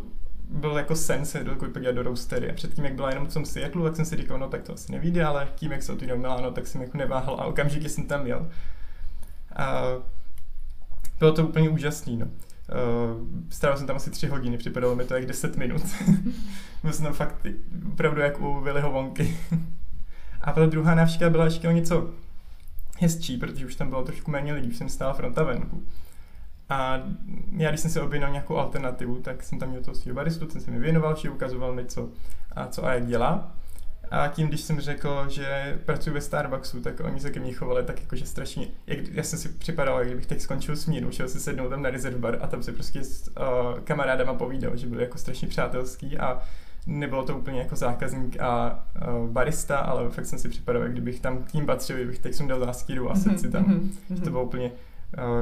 byl 0.51 0.77
jako 0.77 0.97
sen 0.97 1.25
se 1.25 1.45
do 1.45 1.55
podívat 1.55 1.93
do 1.93 2.03
roastery. 2.03 2.51
A 2.51 2.55
předtím, 2.55 2.85
jak 2.85 2.95
byla 2.95 3.11
jenom 3.11 3.27
v 3.27 3.35
tom 3.35 3.45
Seattleu, 3.45 3.85
tak 3.85 3.97
jsem 3.97 4.05
si 4.05 4.17
říkal, 4.17 4.39
no 4.39 4.49
tak 4.49 4.63
to 4.63 4.73
asi 4.73 4.93
nevíde, 4.93 5.25
ale 5.25 5.49
tím, 5.55 5.73
jak 5.73 5.83
se 5.83 5.93
otvíral 5.93 6.19
Milano, 6.19 6.51
tak 6.51 6.67
jsem 6.67 6.83
jako 6.83 6.99
neváhal 6.99 7.35
a 7.41 7.45
okamžitě 7.45 7.89
jsem 7.89 8.07
tam 8.07 8.27
jel. 8.27 8.51
A 9.57 9.83
bylo 11.19 11.33
to 11.33 11.47
úplně 11.47 11.69
úžasný, 11.69 12.17
no. 12.17 12.27
Uh, 12.71 13.27
strávil 13.51 13.79
jsem 13.79 13.87
tam 13.87 13.97
asi 13.97 14.11
tři 14.11 14.27
hodiny, 14.27 14.59
připadalo 14.59 14.97
mi 14.97 15.05
to 15.05 15.15
jak 15.15 15.27
10 15.27 15.57
minut. 15.57 15.83
Byl 16.83 16.93
jsem 16.93 17.13
fakt 17.13 17.47
opravdu 17.93 18.21
jak 18.21 18.41
u 18.41 18.61
Willyho 18.61 18.93
Wonky. 18.93 19.37
A 20.41 20.53
ta 20.53 20.67
druhá 20.67 20.95
návštěva 20.95 21.31
byla 21.31 21.45
ještě 21.45 21.69
o 21.69 21.71
něco 21.71 22.11
hezčí, 22.99 23.37
protože 23.37 23.67
už 23.67 23.75
tam 23.75 23.89
bylo 23.89 24.05
trošku 24.05 24.31
méně 24.31 24.53
lidí, 24.53 24.69
už 24.69 24.77
jsem 24.77 24.89
stál 24.89 25.15
fronta 25.15 25.43
venku. 25.43 25.83
A 26.69 27.03
já, 27.57 27.69
když 27.69 27.81
jsem 27.81 27.91
si 27.91 28.01
objednal 28.01 28.31
nějakou 28.31 28.57
alternativu, 28.57 29.17
tak 29.17 29.43
jsem 29.43 29.59
tam 29.59 29.69
měl 29.69 29.83
toho 29.83 29.95
svého 29.95 30.17
baristu, 30.17 30.47
ten 30.47 30.61
se 30.61 30.71
mi 30.71 30.79
věnoval, 30.79 31.17
že 31.17 31.31
ukazoval 31.31 31.75
mi, 31.75 31.85
co 31.85 32.09
a, 32.53 32.67
co 32.67 32.85
a 32.85 32.95
jak 32.95 33.07
dělá. 33.07 33.57
A 34.11 34.29
tím, 34.29 34.49
když 34.49 34.61
jsem 34.61 34.81
řekl, 34.81 35.27
že 35.29 35.79
pracuji 35.87 36.11
ve 36.11 36.21
Starbucksu, 36.21 36.81
tak 36.81 37.01
oni 37.01 37.21
se 37.21 37.31
ke 37.31 37.41
mně 37.41 37.53
chovali 37.53 37.85
tak 37.85 38.01
jakože 38.01 38.27
strašně, 38.27 38.69
jak, 38.87 38.99
já 39.09 39.23
jsem 39.23 39.39
si 39.39 39.49
připadal, 39.49 39.99
jak 39.99 40.07
kdybych 40.07 40.27
teď 40.27 40.41
skončil 40.41 40.77
smíru, 40.77 41.11
šel 41.11 41.29
si 41.29 41.41
sednout 41.41 41.69
tam 41.69 41.83
na 41.83 41.91
reserve 41.91 42.19
bar 42.19 42.39
a 42.41 42.47
tam 42.47 42.63
se 42.63 42.73
prostě 42.73 43.05
s 43.05 43.29
uh, 43.29 43.81
kamarádama 43.81 44.35
povídal, 44.35 44.77
že 44.77 44.87
byl 44.87 45.01
jako 45.01 45.19
strašně 45.19 45.49
přátelský 45.49 46.19
a 46.19 46.43
nebylo 46.87 47.23
to 47.23 47.39
úplně 47.39 47.59
jako 47.59 47.77
zákazník 47.77 48.41
a 48.41 48.85
uh, 49.09 49.31
barista, 49.31 49.79
ale 49.79 50.11
fakt 50.11 50.27
jsem 50.27 50.39
si 50.39 50.49
připadal, 50.49 50.83
jak 50.83 50.93
kdybych 50.93 51.21
tam 51.21 51.43
k 51.43 51.55
ním 51.55 51.67
patřil, 51.67 51.97
kdybych 51.97 52.19
teď 52.19 52.35
jsem 52.35 52.49
dal 52.49 52.61
záskyru 52.61 53.11
a 53.11 53.15
sedl 53.15 53.39
si 53.39 53.51
tam. 53.51 53.65
Mm-hmm. 53.65 54.25
To 54.25 54.31
bylo 54.31 54.45
úplně 54.45 54.73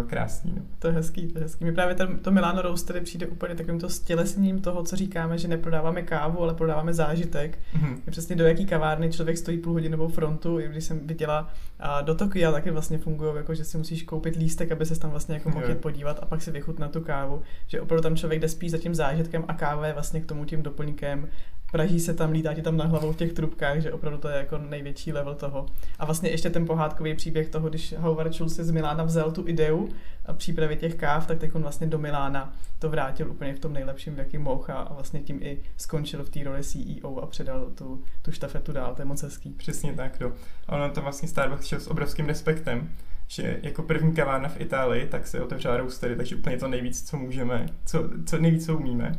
krásný. 0.06 0.52
No. 0.56 0.62
To 0.78 0.86
je 0.86 0.92
hezký, 0.92 1.26
to 1.26 1.38
je 1.38 1.42
hezký. 1.42 1.64
Mi 1.64 1.72
právě 1.72 1.94
ten, 1.94 2.18
to 2.18 2.30
Milano 2.30 2.62
Roastery 2.62 3.00
přijde 3.00 3.26
úplně 3.26 3.54
takovýmto 3.54 3.88
stělesním 3.88 4.60
toho, 4.60 4.82
co 4.82 4.96
říkáme, 4.96 5.38
že 5.38 5.48
neprodáváme 5.48 6.02
kávu, 6.02 6.42
ale 6.42 6.54
prodáváme 6.54 6.94
zážitek. 6.94 7.58
Mm-hmm. 7.74 7.96
Přesně 8.10 8.36
do 8.36 8.44
jaký 8.44 8.66
kavárny 8.66 9.12
člověk 9.12 9.38
stojí 9.38 9.58
půl 9.58 9.72
hodinovou 9.72 10.08
frontu, 10.08 10.60
i 10.60 10.68
když 10.68 10.84
jsem 10.84 11.06
viděla 11.06 11.50
a 11.80 12.00
do 12.00 12.14
Tokia 12.14 12.52
taky 12.52 12.70
vlastně 12.70 12.98
fungují, 12.98 13.36
jako 13.36 13.54
že 13.54 13.64
si 13.64 13.78
musíš 13.78 14.02
koupit 14.02 14.36
lístek, 14.36 14.72
aby 14.72 14.86
se 14.86 15.00
tam 15.00 15.10
vlastně 15.10 15.34
jako 15.34 15.50
mohl 15.50 15.74
podívat 15.74 16.18
a 16.22 16.26
pak 16.26 16.42
si 16.42 16.50
vychutnat 16.50 16.92
tu 16.92 17.00
kávu. 17.00 17.42
Že 17.66 17.80
opravdu 17.80 18.02
tam 18.02 18.16
člověk 18.16 18.40
jde 18.40 18.48
spíš 18.48 18.70
za 18.70 18.78
tím 18.78 18.94
zážitkem 18.94 19.44
a 19.48 19.54
káva 19.54 19.86
je 19.86 19.92
vlastně 19.92 20.20
k 20.20 20.26
tomu 20.26 20.44
tím 20.44 20.62
doplňkem 20.62 21.28
praží 21.72 22.00
se 22.00 22.14
tam, 22.14 22.30
lítá 22.30 22.54
ti 22.54 22.62
tam 22.62 22.76
na 22.76 22.84
hlavou 22.84 23.12
v 23.12 23.16
těch 23.16 23.32
trubkách, 23.32 23.80
že 23.80 23.92
opravdu 23.92 24.18
to 24.18 24.28
je 24.28 24.36
jako 24.36 24.58
největší 24.58 25.12
level 25.12 25.34
toho. 25.34 25.66
A 25.98 26.04
vlastně 26.04 26.30
ještě 26.30 26.50
ten 26.50 26.66
pohádkový 26.66 27.14
příběh 27.14 27.48
toho, 27.48 27.68
když 27.68 27.94
Howard 27.98 28.34
Schultz 28.34 28.56
z 28.56 28.70
Milána 28.70 29.04
vzal 29.04 29.30
tu 29.30 29.48
ideu 29.48 29.88
a 30.26 30.32
přípravy 30.32 30.76
těch 30.76 30.94
káv, 30.94 31.26
tak 31.26 31.38
teď 31.38 31.54
on 31.54 31.62
vlastně 31.62 31.86
do 31.86 31.98
Milána 31.98 32.52
to 32.78 32.88
vrátil 32.88 33.30
úplně 33.30 33.54
v 33.54 33.58
tom 33.58 33.72
nejlepším, 33.72 34.14
v 34.14 34.18
jaký 34.18 34.38
mohl 34.38 34.64
a 34.68 34.92
vlastně 34.94 35.20
tím 35.20 35.42
i 35.42 35.58
skončil 35.76 36.24
v 36.24 36.30
té 36.30 36.44
roli 36.44 36.64
CEO 36.64 37.18
a 37.18 37.26
předal 37.26 37.70
tu, 37.74 38.02
tu 38.22 38.32
štafetu 38.32 38.72
dál, 38.72 38.94
to 38.94 39.02
je 39.02 39.06
moc 39.06 39.22
hezký. 39.22 39.50
Přesně 39.50 39.92
tak, 39.92 40.20
jo. 40.20 40.32
ono 40.68 40.90
to 40.90 41.00
vlastně 41.02 41.28
Starbucks 41.28 41.66
šel 41.66 41.80
s 41.80 41.86
obrovským 41.86 42.26
respektem, 42.26 42.90
že 43.28 43.60
jako 43.62 43.82
první 43.82 44.14
kavárna 44.14 44.48
v 44.48 44.60
Itálii, 44.60 45.06
tak 45.06 45.26
se 45.26 45.40
otevřela 45.40 45.76
roastery, 45.76 46.16
takže 46.16 46.36
úplně 46.36 46.58
to 46.58 46.68
nejvíc, 46.68 47.08
co 47.10 47.16
můžeme, 47.16 47.66
co, 47.84 48.10
co 48.26 48.38
nejvíc, 48.38 48.66
co 48.66 48.76
umíme. 48.76 49.12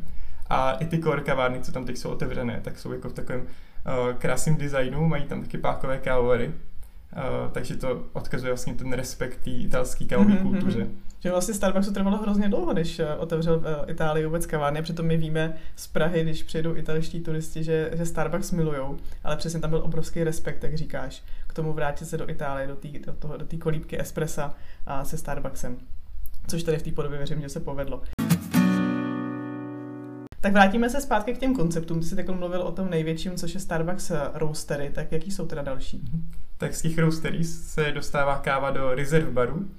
A 0.49 0.71
i 0.71 0.85
ty 0.85 0.99
core 0.99 1.21
kavárny, 1.21 1.61
co 1.61 1.71
tam 1.71 1.85
teď 1.85 1.97
jsou 1.97 2.09
otevřené, 2.09 2.61
tak 2.63 2.79
jsou 2.79 2.91
jako 2.91 3.09
v 3.09 3.13
takovém 3.13 3.41
uh, 3.41 4.13
krásném 4.17 4.57
designu, 4.57 5.07
mají 5.07 5.23
tam 5.23 5.41
taky 5.41 5.57
pákové 5.57 5.97
kávovary. 5.97 6.47
Uh, 6.47 7.51
takže 7.51 7.75
to 7.75 8.03
odkazuje 8.13 8.51
vlastně 8.51 8.73
ten 8.73 8.93
respekt 8.93 9.43
té 9.43 9.49
italské 9.49 10.05
kávové 10.05 10.33
mm-hmm. 10.33 10.41
kultuře. 10.41 10.87
Že 11.19 11.31
vlastně 11.31 11.53
Starbucksu 11.53 11.93
trvalo 11.93 12.17
hrozně 12.17 12.49
dlouho, 12.49 12.73
než 12.73 12.99
eh, 12.99 13.15
otevřel 13.15 13.55
uh, 13.55 13.63
Itálii 13.87 14.25
vůbec 14.25 14.45
kavárny, 14.45 14.81
přitom 14.81 15.05
my 15.05 15.17
víme 15.17 15.53
z 15.75 15.87
Prahy, 15.87 16.23
když 16.23 16.43
přijedou 16.43 16.75
italští 16.75 17.21
turisti, 17.21 17.63
že, 17.63 17.91
že 17.93 18.05
Starbucks 18.05 18.51
milujou, 18.51 18.97
ale 19.23 19.37
přesně 19.37 19.59
tam 19.59 19.69
byl 19.69 19.81
obrovský 19.83 20.23
respekt, 20.23 20.63
jak 20.63 20.77
říkáš, 20.77 21.23
k 21.47 21.53
tomu 21.53 21.73
vrátit 21.73 22.05
se 22.05 22.17
do 22.17 22.29
Itálie, 22.29 22.67
do 22.67 22.75
té 22.75 22.87
do 23.05 23.13
toho, 23.13 23.37
do 23.37 23.45
kolíbky 23.59 24.01
espressa 24.01 24.53
a 24.85 25.05
se 25.05 25.17
Starbucksem. 25.17 25.77
Což 26.47 26.63
tady 26.63 26.77
v 26.77 26.83
té 26.83 26.91
podobě 26.91 27.17
věřím, 27.17 27.41
že 27.41 27.49
se 27.49 27.59
povedlo. 27.59 28.01
Tak 30.41 30.53
vrátíme 30.53 30.89
se 30.89 31.01
zpátky 31.01 31.33
k 31.33 31.37
těm 31.37 31.55
konceptům. 31.55 31.99
Ty 31.99 32.05
jsi 32.05 32.15
takhle 32.15 32.35
mluvil 32.35 32.61
o 32.61 32.71
tom 32.71 32.89
největším, 32.89 33.35
což 33.35 33.53
je 33.53 33.59
Starbucks 33.59 34.11
Roastery, 34.33 34.89
tak 34.89 35.11
jaký 35.11 35.31
jsou 35.31 35.45
teda 35.45 35.61
další? 35.61 36.01
Tak 36.57 36.75
z 36.75 36.81
těch 36.81 36.97
roastery 36.97 37.43
se 37.43 37.91
dostává 37.91 38.37
káva 38.37 38.71
do 38.71 38.95
reserve 38.95 39.31
baru, 39.31 39.69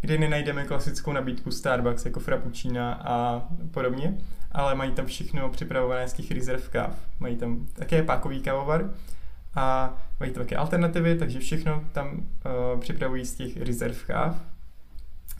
kde 0.00 0.18
nenajdeme 0.18 0.64
klasickou 0.64 1.12
nabídku 1.12 1.50
Starbucks 1.50 2.04
jako 2.04 2.20
frappuccina 2.20 2.94
a 2.94 3.42
podobně, 3.70 4.18
ale 4.52 4.74
mají 4.74 4.92
tam 4.92 5.06
všechno 5.06 5.48
připravované 5.48 6.08
z 6.08 6.12
těch 6.12 6.30
reserve 6.30 6.68
káv. 6.70 6.98
Mají 7.20 7.36
tam 7.36 7.66
také 7.72 8.02
pákový 8.02 8.40
kávovar 8.40 8.90
a 9.54 9.96
mají 10.20 10.32
tam 10.32 10.42
také 10.42 10.56
alternativy, 10.56 11.18
takže 11.18 11.38
všechno 11.38 11.84
tam 11.92 12.08
uh, 12.16 12.80
připravují 12.80 13.24
z 13.24 13.34
těch 13.34 13.62
reserve 13.62 13.98
káv 14.06 14.53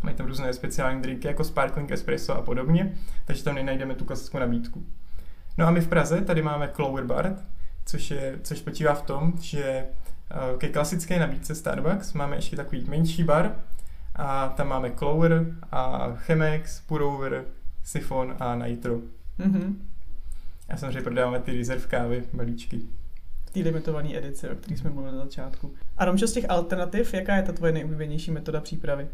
Mají 0.02 0.16
tam 0.16 0.26
různé 0.26 0.52
speciální 0.52 1.02
drinky 1.02 1.28
jako 1.28 1.44
sparkling 1.44 1.90
espresso 1.90 2.36
a 2.36 2.42
podobně, 2.42 2.94
takže 3.24 3.44
tam 3.44 3.54
nenajdeme 3.54 3.94
tu 3.94 4.04
klasickou 4.04 4.38
nabídku. 4.38 4.86
No 5.58 5.66
a 5.66 5.70
my 5.70 5.80
v 5.80 5.88
Praze 5.88 6.20
tady 6.20 6.42
máme 6.42 6.70
Clover 6.74 7.04
Bar, 7.04 7.36
což, 7.86 8.10
je, 8.10 8.38
což 8.42 8.58
spočívá 8.58 8.94
v 8.94 9.02
tom, 9.02 9.32
že 9.40 9.64
eh, 9.64 9.86
ke 10.58 10.68
klasické 10.68 11.18
nabídce 11.18 11.54
Starbucks 11.54 12.12
máme 12.12 12.36
ještě 12.36 12.56
takový 12.56 12.84
menší 12.88 13.24
bar 13.24 13.56
a 14.14 14.48
tam 14.48 14.68
máme 14.68 14.90
Clover 14.90 15.46
a 15.72 16.12
Chemex, 16.16 16.80
Purover, 16.80 17.44
Siphon 17.84 18.36
a 18.38 18.54
Nitro. 18.54 19.00
Mm-hmm. 19.38 19.74
A 20.68 20.76
samozřejmě 20.76 21.00
prodáváme 21.00 21.40
ty 21.40 21.58
reserve 21.58 21.86
kávy, 21.86 22.24
balíčky. 22.32 22.80
V 23.44 23.50
té 23.50 23.60
limitované 23.60 24.18
edici, 24.18 24.48
o 24.48 24.54
které 24.54 24.76
jsme 24.76 24.90
mluvili 24.90 25.16
na 25.16 25.24
začátku. 25.24 25.74
A 25.96 26.04
Romčo, 26.04 26.28
z 26.28 26.32
těch 26.32 26.50
alternativ, 26.50 27.14
jaká 27.14 27.36
je 27.36 27.42
ta 27.42 27.52
tvoje 27.52 27.72
nejoblíbenější 27.72 28.30
metoda 28.30 28.60
přípravy? 28.60 29.08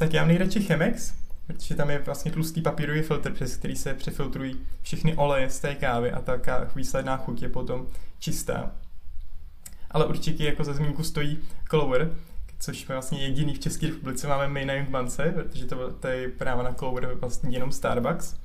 Tak 0.00 0.12
já 0.12 0.22
mám 0.22 0.28
nejradši 0.28 0.60
Chemex, 0.60 1.14
protože 1.46 1.74
tam 1.74 1.90
je 1.90 1.98
vlastně 1.98 2.32
tlustý 2.32 2.62
papírový 2.62 3.02
filtr, 3.02 3.32
přes 3.32 3.56
který 3.56 3.76
se 3.76 3.94
přefiltrují 3.94 4.60
všechny 4.82 5.16
oleje 5.16 5.50
z 5.50 5.60
té 5.60 5.74
kávy 5.74 6.12
a 6.12 6.20
ta 6.20 6.40
výsledná 6.76 7.16
chuť 7.16 7.42
je 7.42 7.48
potom 7.48 7.86
čistá. 8.18 8.72
Ale 9.90 10.06
určitě 10.06 10.44
jako 10.44 10.64
za 10.64 10.74
zmínku 10.74 11.02
stojí 11.02 11.38
Clover, 11.70 12.14
což 12.58 12.80
je 12.80 12.86
vlastně 12.88 13.22
jediný 13.22 13.54
v 13.54 13.58
České 13.58 13.86
republice 13.86 14.28
máme 14.28 14.48
my 14.48 14.64
na 14.64 14.74
Junkbance, 14.74 15.32
protože 15.36 15.66
to, 15.66 15.90
to 15.90 16.08
je 16.08 16.28
práva 16.28 16.62
na 16.62 16.72
Clover 16.72 17.14
vlastně 17.14 17.50
jenom 17.50 17.72
Starbucks. 17.72 18.36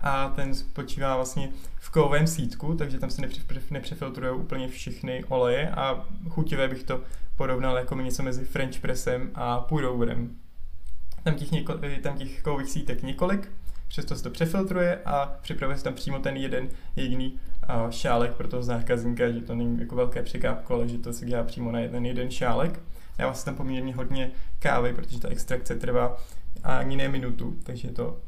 A 0.00 0.28
ten 0.28 0.54
spočívá 0.54 1.16
vlastně 1.16 1.48
v 1.78 1.90
kovovém 1.90 2.26
sítku, 2.26 2.74
takže 2.74 2.98
tam 2.98 3.10
se 3.10 3.22
nepřefiltrují 3.70 4.40
úplně 4.40 4.68
všechny 4.68 5.24
oleje 5.24 5.70
a 5.70 6.06
chutivé 6.28 6.68
bych 6.68 6.82
to 6.82 7.00
porovnal 7.36 7.76
jako 7.76 7.94
něco 7.96 8.22
mezi 8.22 8.44
French 8.44 8.80
pressem 8.80 9.30
a 9.34 9.60
pour 9.60 9.84
tam 11.24 11.34
těch, 11.34 11.52
něko, 11.52 11.74
tam 12.02 12.18
těch 12.18 12.42
kovových 12.42 12.70
sítek 12.70 13.02
několik, 13.02 13.52
přesto 13.88 14.16
se 14.16 14.22
to 14.22 14.30
přefiltruje 14.30 15.00
a 15.04 15.38
připravuje 15.42 15.78
se 15.78 15.84
tam 15.84 15.94
přímo 15.94 16.18
ten 16.18 16.36
jeden 16.36 16.68
jediný 16.96 17.38
šálek 17.90 18.34
pro 18.34 18.48
toho 18.48 18.62
zákazníka, 18.62 19.30
že 19.30 19.40
to 19.40 19.54
není 19.54 19.80
jako 19.80 19.96
velké 19.96 20.22
překápko, 20.22 20.74
ale 20.74 20.88
že 20.88 20.98
to 20.98 21.12
se 21.12 21.26
dělá 21.26 21.44
přímo 21.44 21.72
na 21.72 21.80
jeden 21.80 22.06
jeden 22.06 22.30
šálek. 22.30 22.80
Dává 23.18 23.34
se 23.34 23.44
tam 23.44 23.54
poměrně 23.54 23.94
hodně 23.94 24.30
kávy, 24.58 24.92
protože 24.92 25.20
ta 25.20 25.28
extrakce 25.28 25.74
trvá 25.74 26.16
ani 26.62 26.96
ne 26.96 27.08
minutu, 27.08 27.56
takže 27.62 27.88
je 27.88 27.92
to 27.92 28.18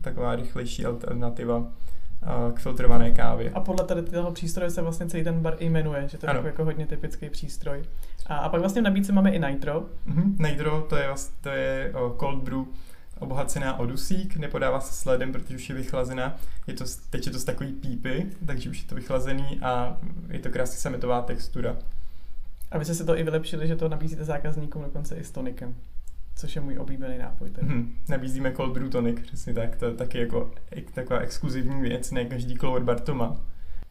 taková 0.00 0.36
rychlejší 0.36 0.84
alternativa 0.84 1.72
k 2.54 2.58
filtrované 2.58 3.10
kávě. 3.10 3.50
A 3.50 3.60
podle 3.60 3.86
tady 3.86 4.02
toho 4.02 4.32
přístroje 4.32 4.70
se 4.70 4.82
vlastně 4.82 5.06
celý 5.06 5.24
ten 5.24 5.40
bar 5.40 5.56
jmenuje, 5.60 6.08
že 6.08 6.18
to 6.18 6.26
je 6.26 6.42
jako 6.44 6.64
hodně 6.64 6.86
typický 6.86 7.30
přístroj. 7.30 7.82
A, 8.26 8.36
a 8.36 8.48
pak 8.48 8.60
vlastně 8.60 8.82
v 8.82 8.84
nabídce 8.84 9.12
máme 9.12 9.30
i 9.30 9.38
Nitro. 9.38 9.86
Mm-hmm. 10.08 10.48
Nitro 10.48 10.86
to 10.88 10.96
je, 10.96 11.06
vlastně, 11.06 11.36
to 11.40 11.48
je 11.48 11.92
cold 12.20 12.42
brew 12.42 12.64
obohacená 13.18 13.78
o 13.78 13.86
dusík, 13.86 14.36
nepodává 14.36 14.80
se 14.80 14.94
s 14.94 15.04
ledem, 15.04 15.32
protože 15.32 15.56
už 15.56 15.68
je 15.68 15.74
vychlazená. 15.74 16.36
Je 16.66 16.74
to, 16.74 16.84
teď 17.10 17.26
je 17.26 17.32
to 17.32 17.38
z 17.38 17.44
takový 17.44 17.72
pípy, 17.72 18.26
takže 18.46 18.70
už 18.70 18.82
je 18.82 18.88
to 18.88 18.94
vychlazený 18.94 19.60
a 19.62 19.96
je 20.28 20.38
to 20.38 20.50
krásně 20.50 20.76
sametová 20.76 21.22
textura. 21.22 21.76
A 22.70 22.78
vy 22.78 22.84
jste 22.84 22.94
se 22.94 23.04
to 23.04 23.18
i 23.18 23.22
vylepšili, 23.22 23.68
že 23.68 23.76
to 23.76 23.88
nabízíte 23.88 24.24
zákazníkům 24.24 24.82
dokonce 24.82 25.16
i 25.16 25.24
s 25.24 25.30
tonikem 25.30 25.74
což 26.34 26.56
je 26.56 26.62
můj 26.62 26.78
oblíbený 26.78 27.18
nápoj. 27.18 27.50
Tady. 27.50 27.66
Hmm, 27.66 27.94
nabízíme 28.08 28.52
cold 28.52 28.72
brew 28.72 28.88
tonic, 28.88 29.20
přesně 29.20 29.54
tak, 29.54 29.76
to 29.76 29.84
je 29.84 29.94
taky 29.94 30.18
jako 30.18 30.50
taková 30.94 31.20
exkluzivní 31.20 31.80
věc, 31.80 32.10
ne 32.10 32.24
každý 32.24 32.56
clover 32.56 32.82
bar 32.82 33.00
to 33.00 33.14
má. 33.14 33.36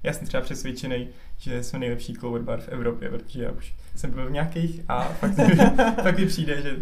Já 0.03 0.13
jsem 0.13 0.27
třeba 0.27 0.43
přesvědčený, 0.43 1.07
že 1.38 1.63
jsme 1.63 1.79
nejlepší 1.79 2.13
clover 2.13 2.41
bar 2.41 2.62
v 2.62 2.69
Evropě, 2.69 3.10
protože 3.10 3.43
já 3.43 3.51
už 3.51 3.75
jsem 3.95 4.12
byl 4.12 4.27
v 4.27 4.31
nějakých 4.31 4.81
a 4.88 5.03
fakt, 5.03 5.36
fakt 6.03 6.19
mi 6.19 6.25
přijde, 6.25 6.62
že 6.62 6.75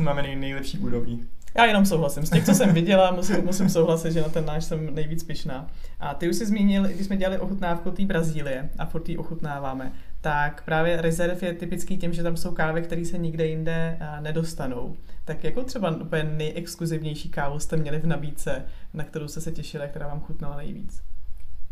máme 0.00 0.22
nej, 0.22 0.36
nejlepší 0.36 0.78
úrovní. 0.78 1.26
Já 1.56 1.64
jenom 1.64 1.86
souhlasím. 1.86 2.26
Z 2.26 2.30
těch, 2.30 2.44
co 2.44 2.54
jsem 2.54 2.74
viděla, 2.74 3.10
musím, 3.10 3.44
musím 3.44 3.68
souhlasit, 3.68 4.12
že 4.12 4.20
na 4.20 4.28
ten 4.28 4.46
náš 4.46 4.64
jsem 4.64 4.94
nejvíc 4.94 5.22
pišná. 5.22 5.66
A 6.00 6.14
ty 6.14 6.30
už 6.30 6.36
jsi 6.36 6.46
zmínil, 6.46 6.84
když 6.84 7.06
jsme 7.06 7.16
dělali 7.16 7.38
ochutnávku 7.38 7.90
té 7.90 8.04
Brazílie 8.04 8.70
a 8.78 8.86
furt 8.86 9.08
ji 9.08 9.16
ochutnáváme, 9.16 9.92
tak 10.22 10.62
právě 10.64 11.02
rezerv 11.02 11.42
je 11.42 11.52
typický 11.52 11.98
tím, 11.98 12.12
že 12.12 12.22
tam 12.22 12.36
jsou 12.36 12.52
kávy, 12.52 12.82
které 12.82 13.04
se 13.04 13.18
nikde 13.18 13.46
jinde 13.46 13.98
nedostanou. 14.20 14.96
Tak 15.24 15.44
jako 15.44 15.64
třeba 15.64 15.90
úplně 15.90 16.24
nejexkluzivnější 16.24 17.28
kávu 17.28 17.58
jste 17.58 17.76
měli 17.76 17.98
v 17.98 18.06
nabídce, 18.06 18.64
na 18.94 19.04
kterou 19.04 19.28
jste 19.28 19.40
se 19.40 19.52
těšili, 19.52 19.88
která 19.88 20.08
vám 20.08 20.20
chutnala 20.20 20.56
nejvíc? 20.56 21.02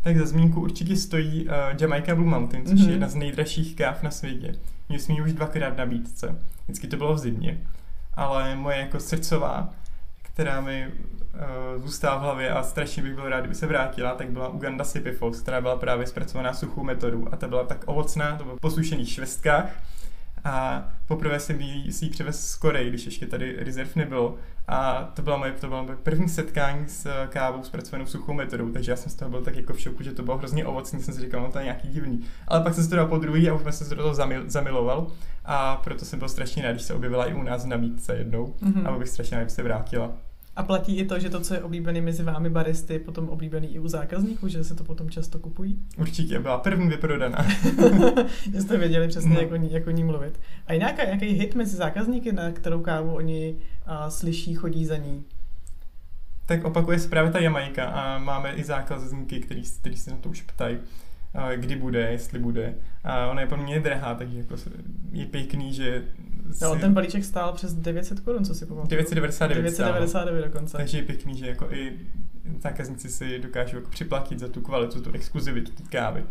Tak 0.04 0.16
za 0.16 0.26
zmínku 0.26 0.61
určitě 0.61 0.97
stojí 0.97 1.47
uh, 1.47 1.52
Jamaica 1.80 2.14
Blue 2.14 2.30
Mountain, 2.30 2.66
což 2.66 2.75
mm-hmm. 2.75 2.78
je 2.78 2.83
mhm. 2.83 2.92
jedna 2.92 3.09
z 3.09 3.14
nejdražších 3.14 3.76
káv 3.76 4.02
na 4.02 4.11
světě. 4.11 4.54
Měli 4.88 5.02
jsme 5.02 5.14
ji 5.14 5.23
už 5.23 5.33
dvakrát 5.33 5.75
v 5.75 5.76
nabídce. 5.76 6.37
Vždycky 6.64 6.87
to 6.87 6.97
bylo 6.97 7.14
v 7.14 7.19
zimě. 7.19 7.61
ale 8.14 8.57
moje 8.57 8.78
jako 8.78 9.00
srdcová, 9.00 9.75
která 10.32 10.60
mi 10.60 10.87
uh, 10.87 11.82
zůstává 11.82 12.16
v 12.16 12.22
hlavě 12.22 12.50
a 12.50 12.62
strašně 12.62 13.02
bych 13.02 13.14
byl 13.14 13.28
rád, 13.28 13.40
kdyby 13.40 13.54
se 13.54 13.66
vrátila, 13.66 14.14
tak 14.14 14.30
byla 14.30 14.49
Uganda 14.49 14.84
Sippy 14.84 15.12
Fox, 15.12 15.40
která 15.40 15.60
byla 15.60 15.76
právě 15.76 16.06
zpracovaná 16.06 16.52
suchou 16.54 16.82
metodou 16.82 17.28
a 17.32 17.37
ta 17.37 17.49
byla 17.49 17.64
tak 17.64 17.82
ovocná, 17.87 18.37
to 18.37 18.44
bylo 18.44 18.56
v 18.56 18.60
posušených 18.60 19.12
švestkách 19.12 19.70
a 20.44 20.88
poprvé 21.06 21.40
jsem 21.40 21.61
jí, 21.61 21.92
si 21.92 22.04
ji 22.04 22.11
přivez 22.11 22.50
z 22.50 22.56
Koreji, 22.56 22.88
když 22.88 23.04
ještě 23.04 23.26
tady 23.26 23.56
rezerv 23.64 23.97
nebylo. 23.97 24.37
A 24.68 25.11
to 25.14 25.23
bylo 25.23 25.38
moje, 25.38 25.52
to 25.52 25.68
bylo 25.68 25.85
moje 25.85 25.97
první 25.97 26.28
setkání 26.28 26.88
s 26.88 27.26
kávou 27.28 27.62
zpracovanou 27.62 28.06
suchou 28.06 28.32
metodou, 28.32 28.70
takže 28.70 28.92
já 28.92 28.97
jsem 28.97 29.12
z 29.12 29.14
toho 29.14 29.30
byl 29.30 29.42
tak 29.42 29.56
jako 29.56 29.73
v 29.73 29.80
šoku, 29.80 30.02
že 30.02 30.12
to 30.12 30.23
bylo 30.23 30.38
hrozně 30.38 30.66
ovocný, 30.66 31.02
jsem 31.02 31.14
si 31.14 31.20
říkal, 31.20 31.42
no 31.42 31.52
to 31.52 31.59
je 31.59 31.64
nějaký 31.64 31.88
divný. 31.88 32.20
Ale 32.49 32.61
pak 32.61 32.75
jsem 32.75 32.85
se 32.85 32.90
to 32.90 32.97
dal 32.97 33.06
po 33.06 33.18
druhý 33.18 33.50
a 33.50 33.54
už 33.54 33.62
jsem 33.62 33.87
se 33.87 33.94
do 33.94 34.02
toho 34.02 34.14
zamil, 34.14 34.42
zamiloval 34.47 35.06
a 35.44 35.76
proto 35.76 36.04
jsem 36.04 36.18
byl 36.18 36.28
strašně 36.28 36.62
rád, 36.62 36.73
když 36.73 36.82
se 36.82 36.94
objevila 36.94 37.26
i 37.26 37.35
u 37.35 37.42
nás 37.42 37.64
na 37.64 37.70
nabídce 37.70 38.16
jednou 38.16 38.54
mm-hmm. 38.62 38.94
a 38.94 38.99
bych 38.99 39.09
strašně 39.09 39.38
rád, 39.38 39.50
se 39.50 39.62
vrátila. 39.62 40.12
A 40.61 40.62
platí 40.62 40.97
i 40.97 41.05
to, 41.05 41.19
že 41.19 41.31
to, 41.31 41.40
co 41.40 41.55
je 41.55 41.62
oblíbený 41.62 42.00
mezi 42.00 42.23
vámi 42.23 42.50
baristy, 42.50 42.93
je 42.93 42.99
potom 42.99 43.29
oblíbený 43.29 43.75
i 43.75 43.79
u 43.79 43.88
zákazníků, 43.88 44.49
že 44.49 44.64
se 44.64 44.75
to 44.75 44.85
potom 44.85 45.11
často 45.11 45.38
kupují? 45.38 45.79
Určitě, 45.99 46.38
byla 46.38 46.59
první 46.59 46.88
vyprodaná. 46.88 47.47
jste 48.61 48.79
věděli 48.79 49.09
přesně, 49.09 49.35
no. 49.35 49.40
jak, 49.40 49.52
o 49.52 49.57
ní, 49.57 49.73
jak 49.73 49.87
o 49.87 49.90
ní 49.90 50.05
mluvit. 50.05 50.40
A 50.67 50.75
nějaký, 50.75 51.02
nějaký 51.07 51.26
hit 51.26 51.55
mezi 51.55 51.76
zákazníky, 51.76 52.33
na 52.33 52.50
kterou 52.50 52.81
kávu 52.81 53.14
oni 53.14 53.57
a, 53.87 54.11
slyší, 54.11 54.55
chodí 54.55 54.85
za 54.87 54.97
ní? 54.97 55.25
Tak 56.47 56.64
opakuje 56.64 56.99
se 56.99 57.09
právě 57.09 57.33
ta 57.33 57.38
Jamajka 57.38 57.85
a 57.85 58.19
máme 58.19 58.52
i 58.52 58.64
zákazníky, 58.64 59.40
který 59.40 59.97
se 59.97 60.11
na 60.11 60.17
to 60.17 60.29
už 60.29 60.43
ptají 60.43 60.79
kdy 61.56 61.76
bude, 61.76 62.00
jestli 62.00 62.38
bude. 62.38 62.75
A 63.04 63.26
ona 63.26 63.40
je 63.40 63.46
pro 63.46 63.62
mě 63.62 63.80
drahá, 63.80 64.14
takže 64.14 64.38
jako 64.38 64.54
je 65.12 65.26
pěkný, 65.26 65.75
že... 65.75 66.04
Si... 66.52 66.64
No, 66.64 66.76
ten 66.76 66.94
balíček 66.94 67.25
stál 67.25 67.52
přes 67.52 67.75
900 67.75 68.20
korun, 68.20 68.44
co 68.44 68.54
si 68.54 68.66
pamatuju. 68.66 68.90
999 68.90 69.62
999 69.62 70.44
dokonce. 70.44 70.76
Takže 70.76 70.99
je 70.99 71.02
pěkný, 71.02 71.38
že 71.38 71.46
jako 71.46 71.72
i 71.72 71.99
zákazníci 72.58 73.08
si 73.08 73.38
dokážou 73.38 73.76
jako 73.76 73.90
připlatit 73.90 74.38
za 74.38 74.49
tu 74.49 74.60
kvalitu, 74.60 75.00
tu 75.00 75.12
exkluzivitu 75.12 75.72
té 75.72 75.82
kávy 75.82 76.25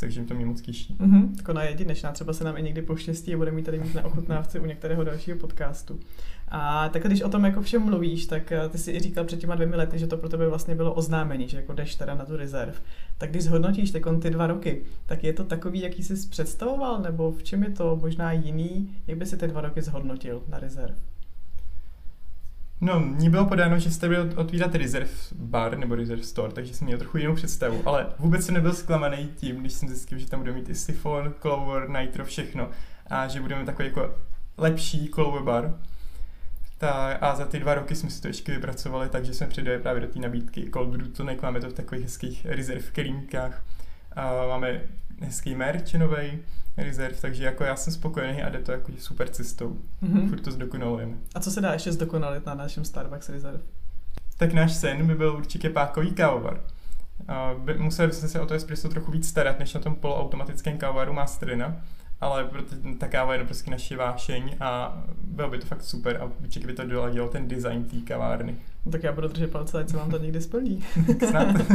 takže 0.00 0.24
to 0.24 0.34
mě 0.34 0.46
moc 0.46 0.60
těší. 0.60 0.96
Mm-hmm, 1.00 1.36
jako 1.36 1.52
na 1.52 1.64
jedinečná, 1.64 2.12
třeba 2.12 2.32
se 2.32 2.44
nám 2.44 2.56
i 2.56 2.62
někdy 2.62 2.82
poštěstí 2.82 3.34
a 3.34 3.36
bude 3.36 3.50
mít 3.50 3.64
tady 3.64 3.78
mít 3.78 3.94
na 3.94 4.04
ochotnávce 4.04 4.60
u 4.60 4.66
některého 4.66 5.04
dalšího 5.04 5.38
podcastu. 5.38 6.00
A 6.48 6.88
tak 6.88 7.02
když 7.02 7.22
o 7.22 7.28
tom 7.28 7.44
jako 7.44 7.62
všem 7.62 7.82
mluvíš, 7.82 8.26
tak 8.26 8.52
eh, 8.52 8.68
ty 8.68 8.78
si 8.78 8.92
i 8.92 9.00
říkal 9.00 9.24
před 9.24 9.40
těma 9.40 9.54
dvěmi 9.54 9.76
lety, 9.76 9.98
že 9.98 10.06
to 10.06 10.16
pro 10.16 10.28
tebe 10.28 10.48
vlastně 10.48 10.74
bylo 10.74 10.94
oznámení, 10.94 11.48
že 11.48 11.56
jako 11.56 11.72
jdeš 11.72 11.94
teda 11.94 12.14
na 12.14 12.24
tu 12.24 12.36
rezerv. 12.36 12.82
Tak 13.18 13.30
když 13.30 13.44
zhodnotíš 13.44 13.90
teď 13.90 14.02
ty 14.22 14.30
dva 14.30 14.46
roky, 14.46 14.82
tak 15.06 15.24
je 15.24 15.32
to 15.32 15.44
takový, 15.44 15.80
jaký 15.80 16.02
jsi 16.02 16.28
představoval, 16.28 17.02
nebo 17.02 17.32
v 17.32 17.42
čem 17.42 17.62
je 17.62 17.70
to 17.70 17.96
možná 17.96 18.32
jiný, 18.32 18.90
jak 19.06 19.18
by 19.18 19.26
si 19.26 19.36
ty 19.36 19.48
dva 19.48 19.60
roky 19.60 19.82
zhodnotil 19.82 20.42
na 20.48 20.58
rezerv? 20.58 20.94
No, 22.80 23.00
mně 23.00 23.30
bylo 23.30 23.46
podáno, 23.46 23.78
že 23.78 23.90
jste 23.90 24.08
byl 24.08 24.32
otvírat 24.36 24.74
Reserve 24.74 25.10
bar 25.34 25.78
nebo 25.78 25.94
Reserve 25.94 26.22
store, 26.22 26.52
takže 26.52 26.74
jsem 26.74 26.86
měl 26.86 26.98
trochu 26.98 27.18
jinou 27.18 27.34
představu, 27.34 27.82
ale 27.86 28.06
vůbec 28.18 28.44
jsem 28.44 28.54
nebyl 28.54 28.72
zklamaný 28.74 29.30
tím, 29.36 29.56
když 29.56 29.72
jsem 29.72 29.88
zjistil, 29.88 30.18
že 30.18 30.26
tam 30.26 30.40
budeme 30.40 30.58
mít 30.58 30.68
i 30.68 30.74
Siphon, 30.74 31.34
Clover, 31.40 31.90
Nitro, 31.90 32.24
všechno 32.24 32.70
a 33.06 33.28
že 33.28 33.40
budeme 33.40 33.64
takový 33.64 33.88
jako 33.88 34.14
lepší 34.58 35.08
Clover 35.08 35.42
bar. 35.42 35.74
Ta, 36.78 36.90
a 37.12 37.34
za 37.34 37.46
ty 37.46 37.58
dva 37.58 37.74
roky 37.74 37.94
jsme 37.94 38.10
si 38.10 38.22
to 38.22 38.28
ještě 38.28 38.52
vypracovali, 38.52 39.08
takže 39.08 39.34
jsme 39.34 39.46
přidali 39.46 39.78
právě 39.78 40.00
do 40.00 40.06
té 40.06 40.18
nabídky 40.18 40.70
Cold 40.72 40.88
Brew 40.88 41.08
Tonic, 41.08 41.40
máme 41.40 41.60
to 41.60 41.70
v 41.70 41.72
takových 41.72 42.04
hezkých 42.04 42.46
Reserve 42.46 42.90
kelímkách. 42.92 43.62
A 44.16 44.46
máme 44.46 44.80
hezký 45.20 45.54
merch 45.54 45.94
novej, 45.94 46.38
Reserve, 46.76 47.16
takže 47.20 47.44
jako 47.44 47.64
já 47.64 47.76
jsem 47.76 47.92
spokojený 47.92 48.42
a 48.42 48.48
jde 48.48 48.58
to 48.58 48.72
jako 48.72 48.92
super 48.98 49.28
cestou. 49.28 49.78
Mm-hmm. 50.02 50.28
Furt 50.28 50.40
to 50.40 50.50
zdokonalujeme. 50.50 51.16
A 51.34 51.40
co 51.40 51.50
se 51.50 51.60
dá 51.60 51.72
ještě 51.72 51.92
zdokonalit 51.92 52.46
na 52.46 52.54
našem 52.54 52.84
Starbucks 52.84 53.28
Reserve? 53.28 53.60
Tak 54.36 54.52
náš 54.52 54.74
sen 54.74 55.06
by 55.06 55.14
byl 55.14 55.36
určitě 55.36 55.70
pákový 55.70 56.12
kávovar. 56.12 56.60
Uh, 57.68 57.80
museli 57.80 58.08
byste 58.08 58.28
se 58.28 58.40
o 58.40 58.46
to 58.46 58.54
espresso 58.54 58.88
trochu 58.88 59.12
víc 59.12 59.28
starat, 59.28 59.58
než 59.58 59.74
na 59.74 59.80
tom 59.80 59.94
poloautomatickém 59.94 60.78
kávovaru 60.78 61.12
Masterina, 61.12 61.76
ale 62.20 62.44
protože 62.44 62.76
ta 62.98 63.08
káva 63.08 63.34
je 63.34 63.44
prostě 63.44 63.70
naše 63.70 63.96
vášeň 63.96 64.56
a 64.60 65.02
bylo 65.24 65.50
by 65.50 65.58
to 65.58 65.66
fakt 65.66 65.82
super 65.82 66.16
a 66.16 66.30
určitě 66.40 66.66
by 66.66 66.72
to 66.72 66.86
doladilo 66.86 67.28
ten 67.28 67.48
design 67.48 67.84
té 67.84 67.96
kavárny. 67.96 68.56
No, 68.86 68.92
tak 68.92 69.02
já 69.02 69.12
budu 69.12 69.28
držet 69.28 69.50
palce, 69.50 69.78
ať 69.78 69.88
se 69.88 69.96
vám 69.96 70.10
to 70.10 70.18
někdy 70.18 70.40
splní. 70.40 70.84
Snad. 71.28 71.56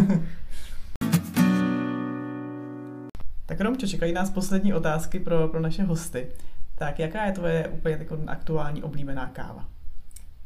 Tak 3.61 3.67
Romčo, 3.67 3.87
čekají 3.87 4.13
nás 4.13 4.29
poslední 4.29 4.73
otázky 4.73 5.19
pro, 5.19 5.47
pro 5.47 5.59
naše 5.59 5.83
hosty. 5.83 6.27
Tak 6.75 6.99
jaká 6.99 7.25
je 7.25 7.31
tvoje 7.31 7.67
úplně 7.67 7.95
jako 7.95 8.17
aktuální 8.27 8.83
oblíbená 8.83 9.27
káva? 9.27 9.69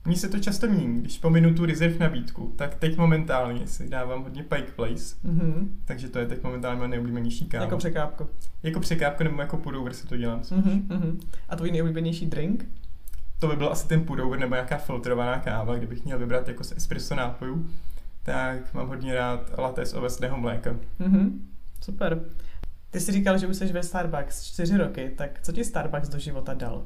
Mně 0.06 0.16
se 0.16 0.30
to 0.30 0.40
často 0.40 0.68
mění. 0.68 1.02
Když 1.02 1.18
pominu 1.18 1.54
tu 1.54 1.66
reserve 1.66 2.00
nabídku, 2.00 2.54
tak 2.56 2.76
teď 2.76 2.98
momentálně 2.98 3.68
si 3.68 3.90
dávám 3.90 4.24
hodně 4.24 4.44
Pike 4.44 4.72
Place, 4.72 5.16
mm-hmm. 5.26 5.68
takže 5.86 6.10
to 6.10 6.20
je 6.20 6.26
teď 6.26 6.44
momentálně 6.44 6.78
moje 6.78 6.90
nejoblíbenější 6.90 7.46
káva. 7.46 7.64
Jako 7.64 7.78
překápko? 7.78 8.28
Jako 8.64 8.80
překápko 8.80 9.24
nebo 9.24 9.42
jako 9.42 9.58
pudover 9.58 9.94
si 9.94 10.08
to 10.08 10.18
dělám. 10.18 10.42
Mm-hmm. 10.42 11.20
A 11.50 11.56
tvůj 11.56 11.72
nejoblíbenější 11.72 12.26
drink? 12.26 12.66
To 13.40 13.48
by 13.48 13.56
byl 13.56 13.72
asi 13.72 13.88
ten 13.88 14.04
pudover 14.04 14.40
nebo 14.40 14.56
nějaká 14.56 14.78
filtrovaná 14.78 15.40
káva, 15.40 15.76
kdybych 15.76 16.06
měl 16.06 16.20
vybrat 16.20 16.48
jako 16.48 16.64
z 16.64 16.72
espresso 16.72 17.16
nápojů. 17.16 17.70
Tak 18.24 18.74
mám 18.74 18.88
hodně 18.88 19.16
rád 19.16 19.58
latte 19.58 19.86
z 19.86 19.94
ovesného 19.94 20.38
mléka. 20.38 20.76
Mm-hmm. 21.00 21.32
Super. 21.82 22.22
Ty 22.96 23.02
jsi 23.02 23.12
říkal, 23.12 23.38
že 23.38 23.48
už 23.48 23.58
jsi 23.58 23.66
ve 23.66 23.84
Starbucks 23.84 24.44
čtyři 24.44 24.78
roky, 24.78 25.14
tak 25.18 25.40
co 25.42 25.52
ti 25.52 25.64
Starbucks 25.64 26.10
do 26.10 26.20
života 26.20 26.54
dal? 26.54 26.86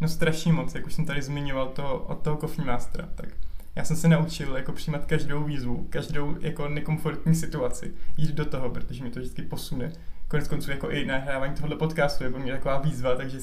No 0.00 0.08
strašně 0.08 0.52
moc, 0.52 0.74
jak 0.74 0.86
už 0.86 0.94
jsem 0.94 1.06
tady 1.06 1.22
zmiňoval 1.22 1.68
to 1.68 1.98
od 1.98 2.22
toho 2.22 2.36
Coffee 2.36 2.64
Mastera, 2.64 3.08
tak 3.14 3.28
já 3.76 3.84
jsem 3.84 3.96
se 3.96 4.08
naučil 4.08 4.56
jako 4.56 4.72
přijímat 4.72 5.04
každou 5.04 5.44
výzvu, 5.44 5.86
každou 5.90 6.36
jako 6.40 6.68
nekomfortní 6.68 7.34
situaci, 7.34 7.94
jít 8.16 8.34
do 8.34 8.44
toho, 8.44 8.70
protože 8.70 9.04
mi 9.04 9.10
to 9.10 9.20
vždycky 9.20 9.42
posune. 9.42 9.92
Konec 10.28 10.48
konců 10.48 10.70
jako 10.70 10.90
i 10.90 11.06
nahrávání 11.06 11.54
tohoto 11.54 11.76
podcastu 11.76 12.24
je 12.24 12.30
pro 12.30 12.40
mě 12.40 12.52
taková 12.52 12.78
výzva, 12.78 13.16
takže 13.16 13.38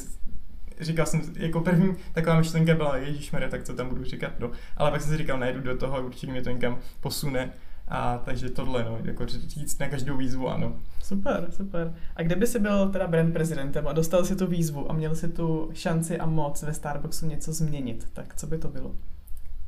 říkal 0.80 1.06
jsem, 1.06 1.22
jako 1.36 1.62
první 1.62 1.96
taková 2.14 2.38
myšlenka 2.38 2.76
byla, 2.76 2.98
Ježíš 2.98 3.32
tak 3.50 3.64
co 3.64 3.74
tam 3.74 3.90
budu 3.90 4.04
říkat, 4.04 4.40
no. 4.40 4.52
Ale 4.78 4.92
pak 4.92 5.02
jsem 5.02 5.12
si 5.12 5.18
říkal, 5.18 5.40
najdu 5.40 5.62
do 5.62 5.78
toho, 5.78 6.06
určitě 6.06 6.32
mě 6.32 6.42
to 6.42 6.50
někam 6.50 6.80
posune 7.00 7.54
a 7.92 8.18
takže 8.26 8.50
tohle, 8.50 8.84
no, 8.84 9.00
jako 9.04 9.26
říct 9.26 9.80
na 9.80 9.88
každou 9.88 10.18
výzvu 10.18 10.50
ano. 10.50 10.76
Super, 11.04 11.48
super. 11.50 11.94
A 12.16 12.24
kdyby 12.24 12.48
si 12.48 12.60
byl 12.60 12.90
teda 12.90 13.08
brand 13.08 13.34
prezidentem 13.34 13.88
a 13.88 13.94
dostal 13.94 14.26
si 14.26 14.36
tu 14.36 14.48
výzvu 14.48 14.92
a 14.92 14.94
měl 14.94 15.16
si 15.16 15.28
tu 15.30 15.70
šanci 15.74 16.18
a 16.18 16.26
moc 16.26 16.64
ve 16.64 16.74
Starbucksu 16.74 17.28
něco 17.28 17.54
změnit, 17.54 18.08
tak 18.14 18.36
co 18.36 18.48
by 18.48 18.58
to 18.58 18.68
bylo? 18.68 18.96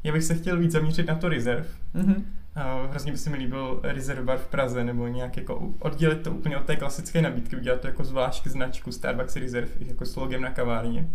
Já 0.03 0.13
bych 0.13 0.23
se 0.23 0.35
chtěl 0.35 0.57
víc 0.57 0.71
zaměřit 0.71 1.07
na 1.07 1.15
to 1.15 1.29
Reserve. 1.29 1.67
Mm-hmm. 1.95 2.15
Uh, 2.15 2.89
hrozně 2.89 3.11
by 3.11 3.17
se 3.17 3.29
mi 3.29 3.37
líbil 3.37 3.79
Reserve 3.83 4.23
bar 4.23 4.37
v 4.37 4.47
Praze, 4.47 4.83
nebo 4.83 5.07
nějak 5.07 5.37
jako 5.37 5.73
oddělit 5.79 6.21
to 6.21 6.31
úplně 6.31 6.57
od 6.57 6.65
té 6.65 6.75
klasické 6.75 7.21
nabídky, 7.21 7.55
udělat 7.55 7.81
to 7.81 7.87
jako 7.87 8.03
zvlášť 8.03 8.47
značku 8.47 8.91
Starbucks 8.91 9.35
Reserve, 9.35 9.69
jako 9.79 10.05
s 10.05 10.15
logem 10.15 10.41
na 10.41 10.51
kavárně 10.51 11.09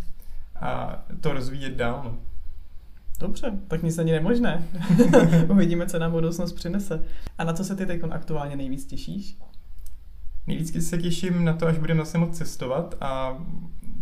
a 0.60 1.02
to 1.20 1.32
rozvíjet 1.32 1.74
dál. 1.74 2.00
No. 2.04 2.18
Dobře, 3.18 3.52
tak 3.68 3.82
nic 3.82 3.96
není 3.96 4.12
nemožné. 4.12 4.68
Uvidíme, 5.48 5.86
co 5.86 5.98
nám 5.98 6.12
budoucnost 6.12 6.52
přinese. 6.52 7.04
A 7.38 7.44
na 7.44 7.52
co 7.52 7.64
se 7.64 7.76
ty 7.76 7.86
teď 7.86 8.00
aktuálně 8.10 8.56
nejvíc 8.56 8.86
těšíš? 8.86 9.38
Nejvíc 10.46 10.88
se 10.88 10.98
těším 10.98 11.44
na 11.44 11.52
to, 11.52 11.66
až 11.66 11.78
budeme 11.78 12.00
zase 12.00 12.18
moc 12.18 12.38
cestovat 12.38 12.94
a 13.00 13.38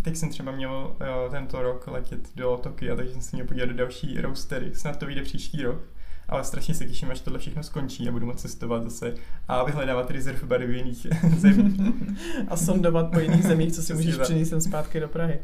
teď 0.03 0.17
jsem 0.17 0.31
třeba 0.31 0.53
měl 0.53 0.97
jo, 1.07 1.29
tento 1.31 1.63
rok 1.63 1.87
letět 1.87 2.37
do 2.37 2.61
Tokia, 2.63 2.97
takže 2.97 3.13
jsem 3.13 3.23
si 3.23 3.37
měl 3.37 3.47
podívat 3.47 3.67
do 3.67 3.75
další 3.75 4.21
roastery. 4.21 4.71
Snad 4.75 4.99
to 4.99 5.07
vyjde 5.07 5.23
příští 5.23 5.63
rok, 5.63 5.81
ale 6.29 6.45
strašně 6.45 6.75
se 6.75 6.87
těším, 6.87 7.11
až 7.11 7.21
tohle 7.21 7.39
všechno 7.39 7.63
skončí 7.63 8.09
a 8.09 8.13
budu 8.13 8.27
moct 8.27 8.41
cestovat 8.41 8.85
zase 8.85 9.15
a 9.49 9.65
vyhledávat 9.65 10.11
rezerv 10.11 10.45
bary 10.45 10.67
v 10.67 10.71
jiných 10.71 11.07
zemích. 11.37 11.81
a 12.49 12.57
sondovat 12.57 13.11
po 13.13 13.19
jiných 13.19 13.43
zemích, 13.43 13.73
co 13.73 13.83
si 13.83 13.95
můžeš 13.95 14.17
přinést 14.17 14.63
zpátky 14.63 15.01
do 15.01 15.09
Prahy. 15.09 15.39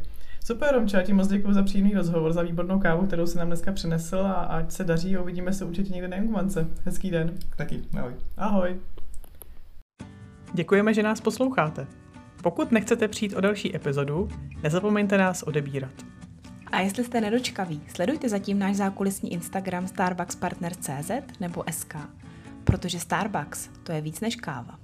Super, 0.45 0.73
Romče, 0.73 0.97
já 0.97 1.03
ti 1.03 1.13
moc 1.13 1.27
děkuji 1.27 1.53
za 1.53 1.63
příjemný 1.63 1.93
rozhovor, 1.93 2.33
za 2.33 2.41
výbornou 2.41 2.79
kávu, 2.79 3.07
kterou 3.07 3.27
si 3.27 3.37
nám 3.37 3.47
dneska 3.47 3.71
přinesl 3.71 4.17
a 4.17 4.33
ať 4.33 4.71
se 4.71 4.83
daří 4.83 5.17
a 5.17 5.21
uvidíme 5.21 5.53
se 5.53 5.65
určitě 5.65 5.93
někde 5.93 6.07
na 6.07 6.17
Jungmance. 6.17 6.67
Hezký 6.85 7.11
den. 7.11 7.33
Taky, 7.57 7.81
ahoj. 7.97 8.13
Ahoj. 8.37 8.79
Děkujeme, 10.53 10.93
že 10.93 11.03
nás 11.03 11.21
posloucháte. 11.21 11.87
Pokud 12.43 12.71
nechcete 12.71 13.07
přijít 13.07 13.35
o 13.35 13.41
další 13.41 13.75
epizodu, 13.75 14.29
nezapomeňte 14.63 15.17
nás 15.17 15.43
odebírat. 15.43 15.93
A 16.71 16.79
jestli 16.79 17.03
jste 17.03 17.21
nedočkaví, 17.21 17.81
sledujte 17.95 18.29
zatím 18.29 18.59
náš 18.59 18.75
zákulisní 18.75 19.33
Instagram 19.33 19.87
starbuckspartner.cz 19.87 21.11
nebo 21.39 21.63
SK, 21.71 21.95
protože 22.63 22.99
Starbucks 22.99 23.69
to 23.83 23.91
je 23.91 24.01
víc 24.01 24.21
než 24.21 24.35
káva. 24.35 24.82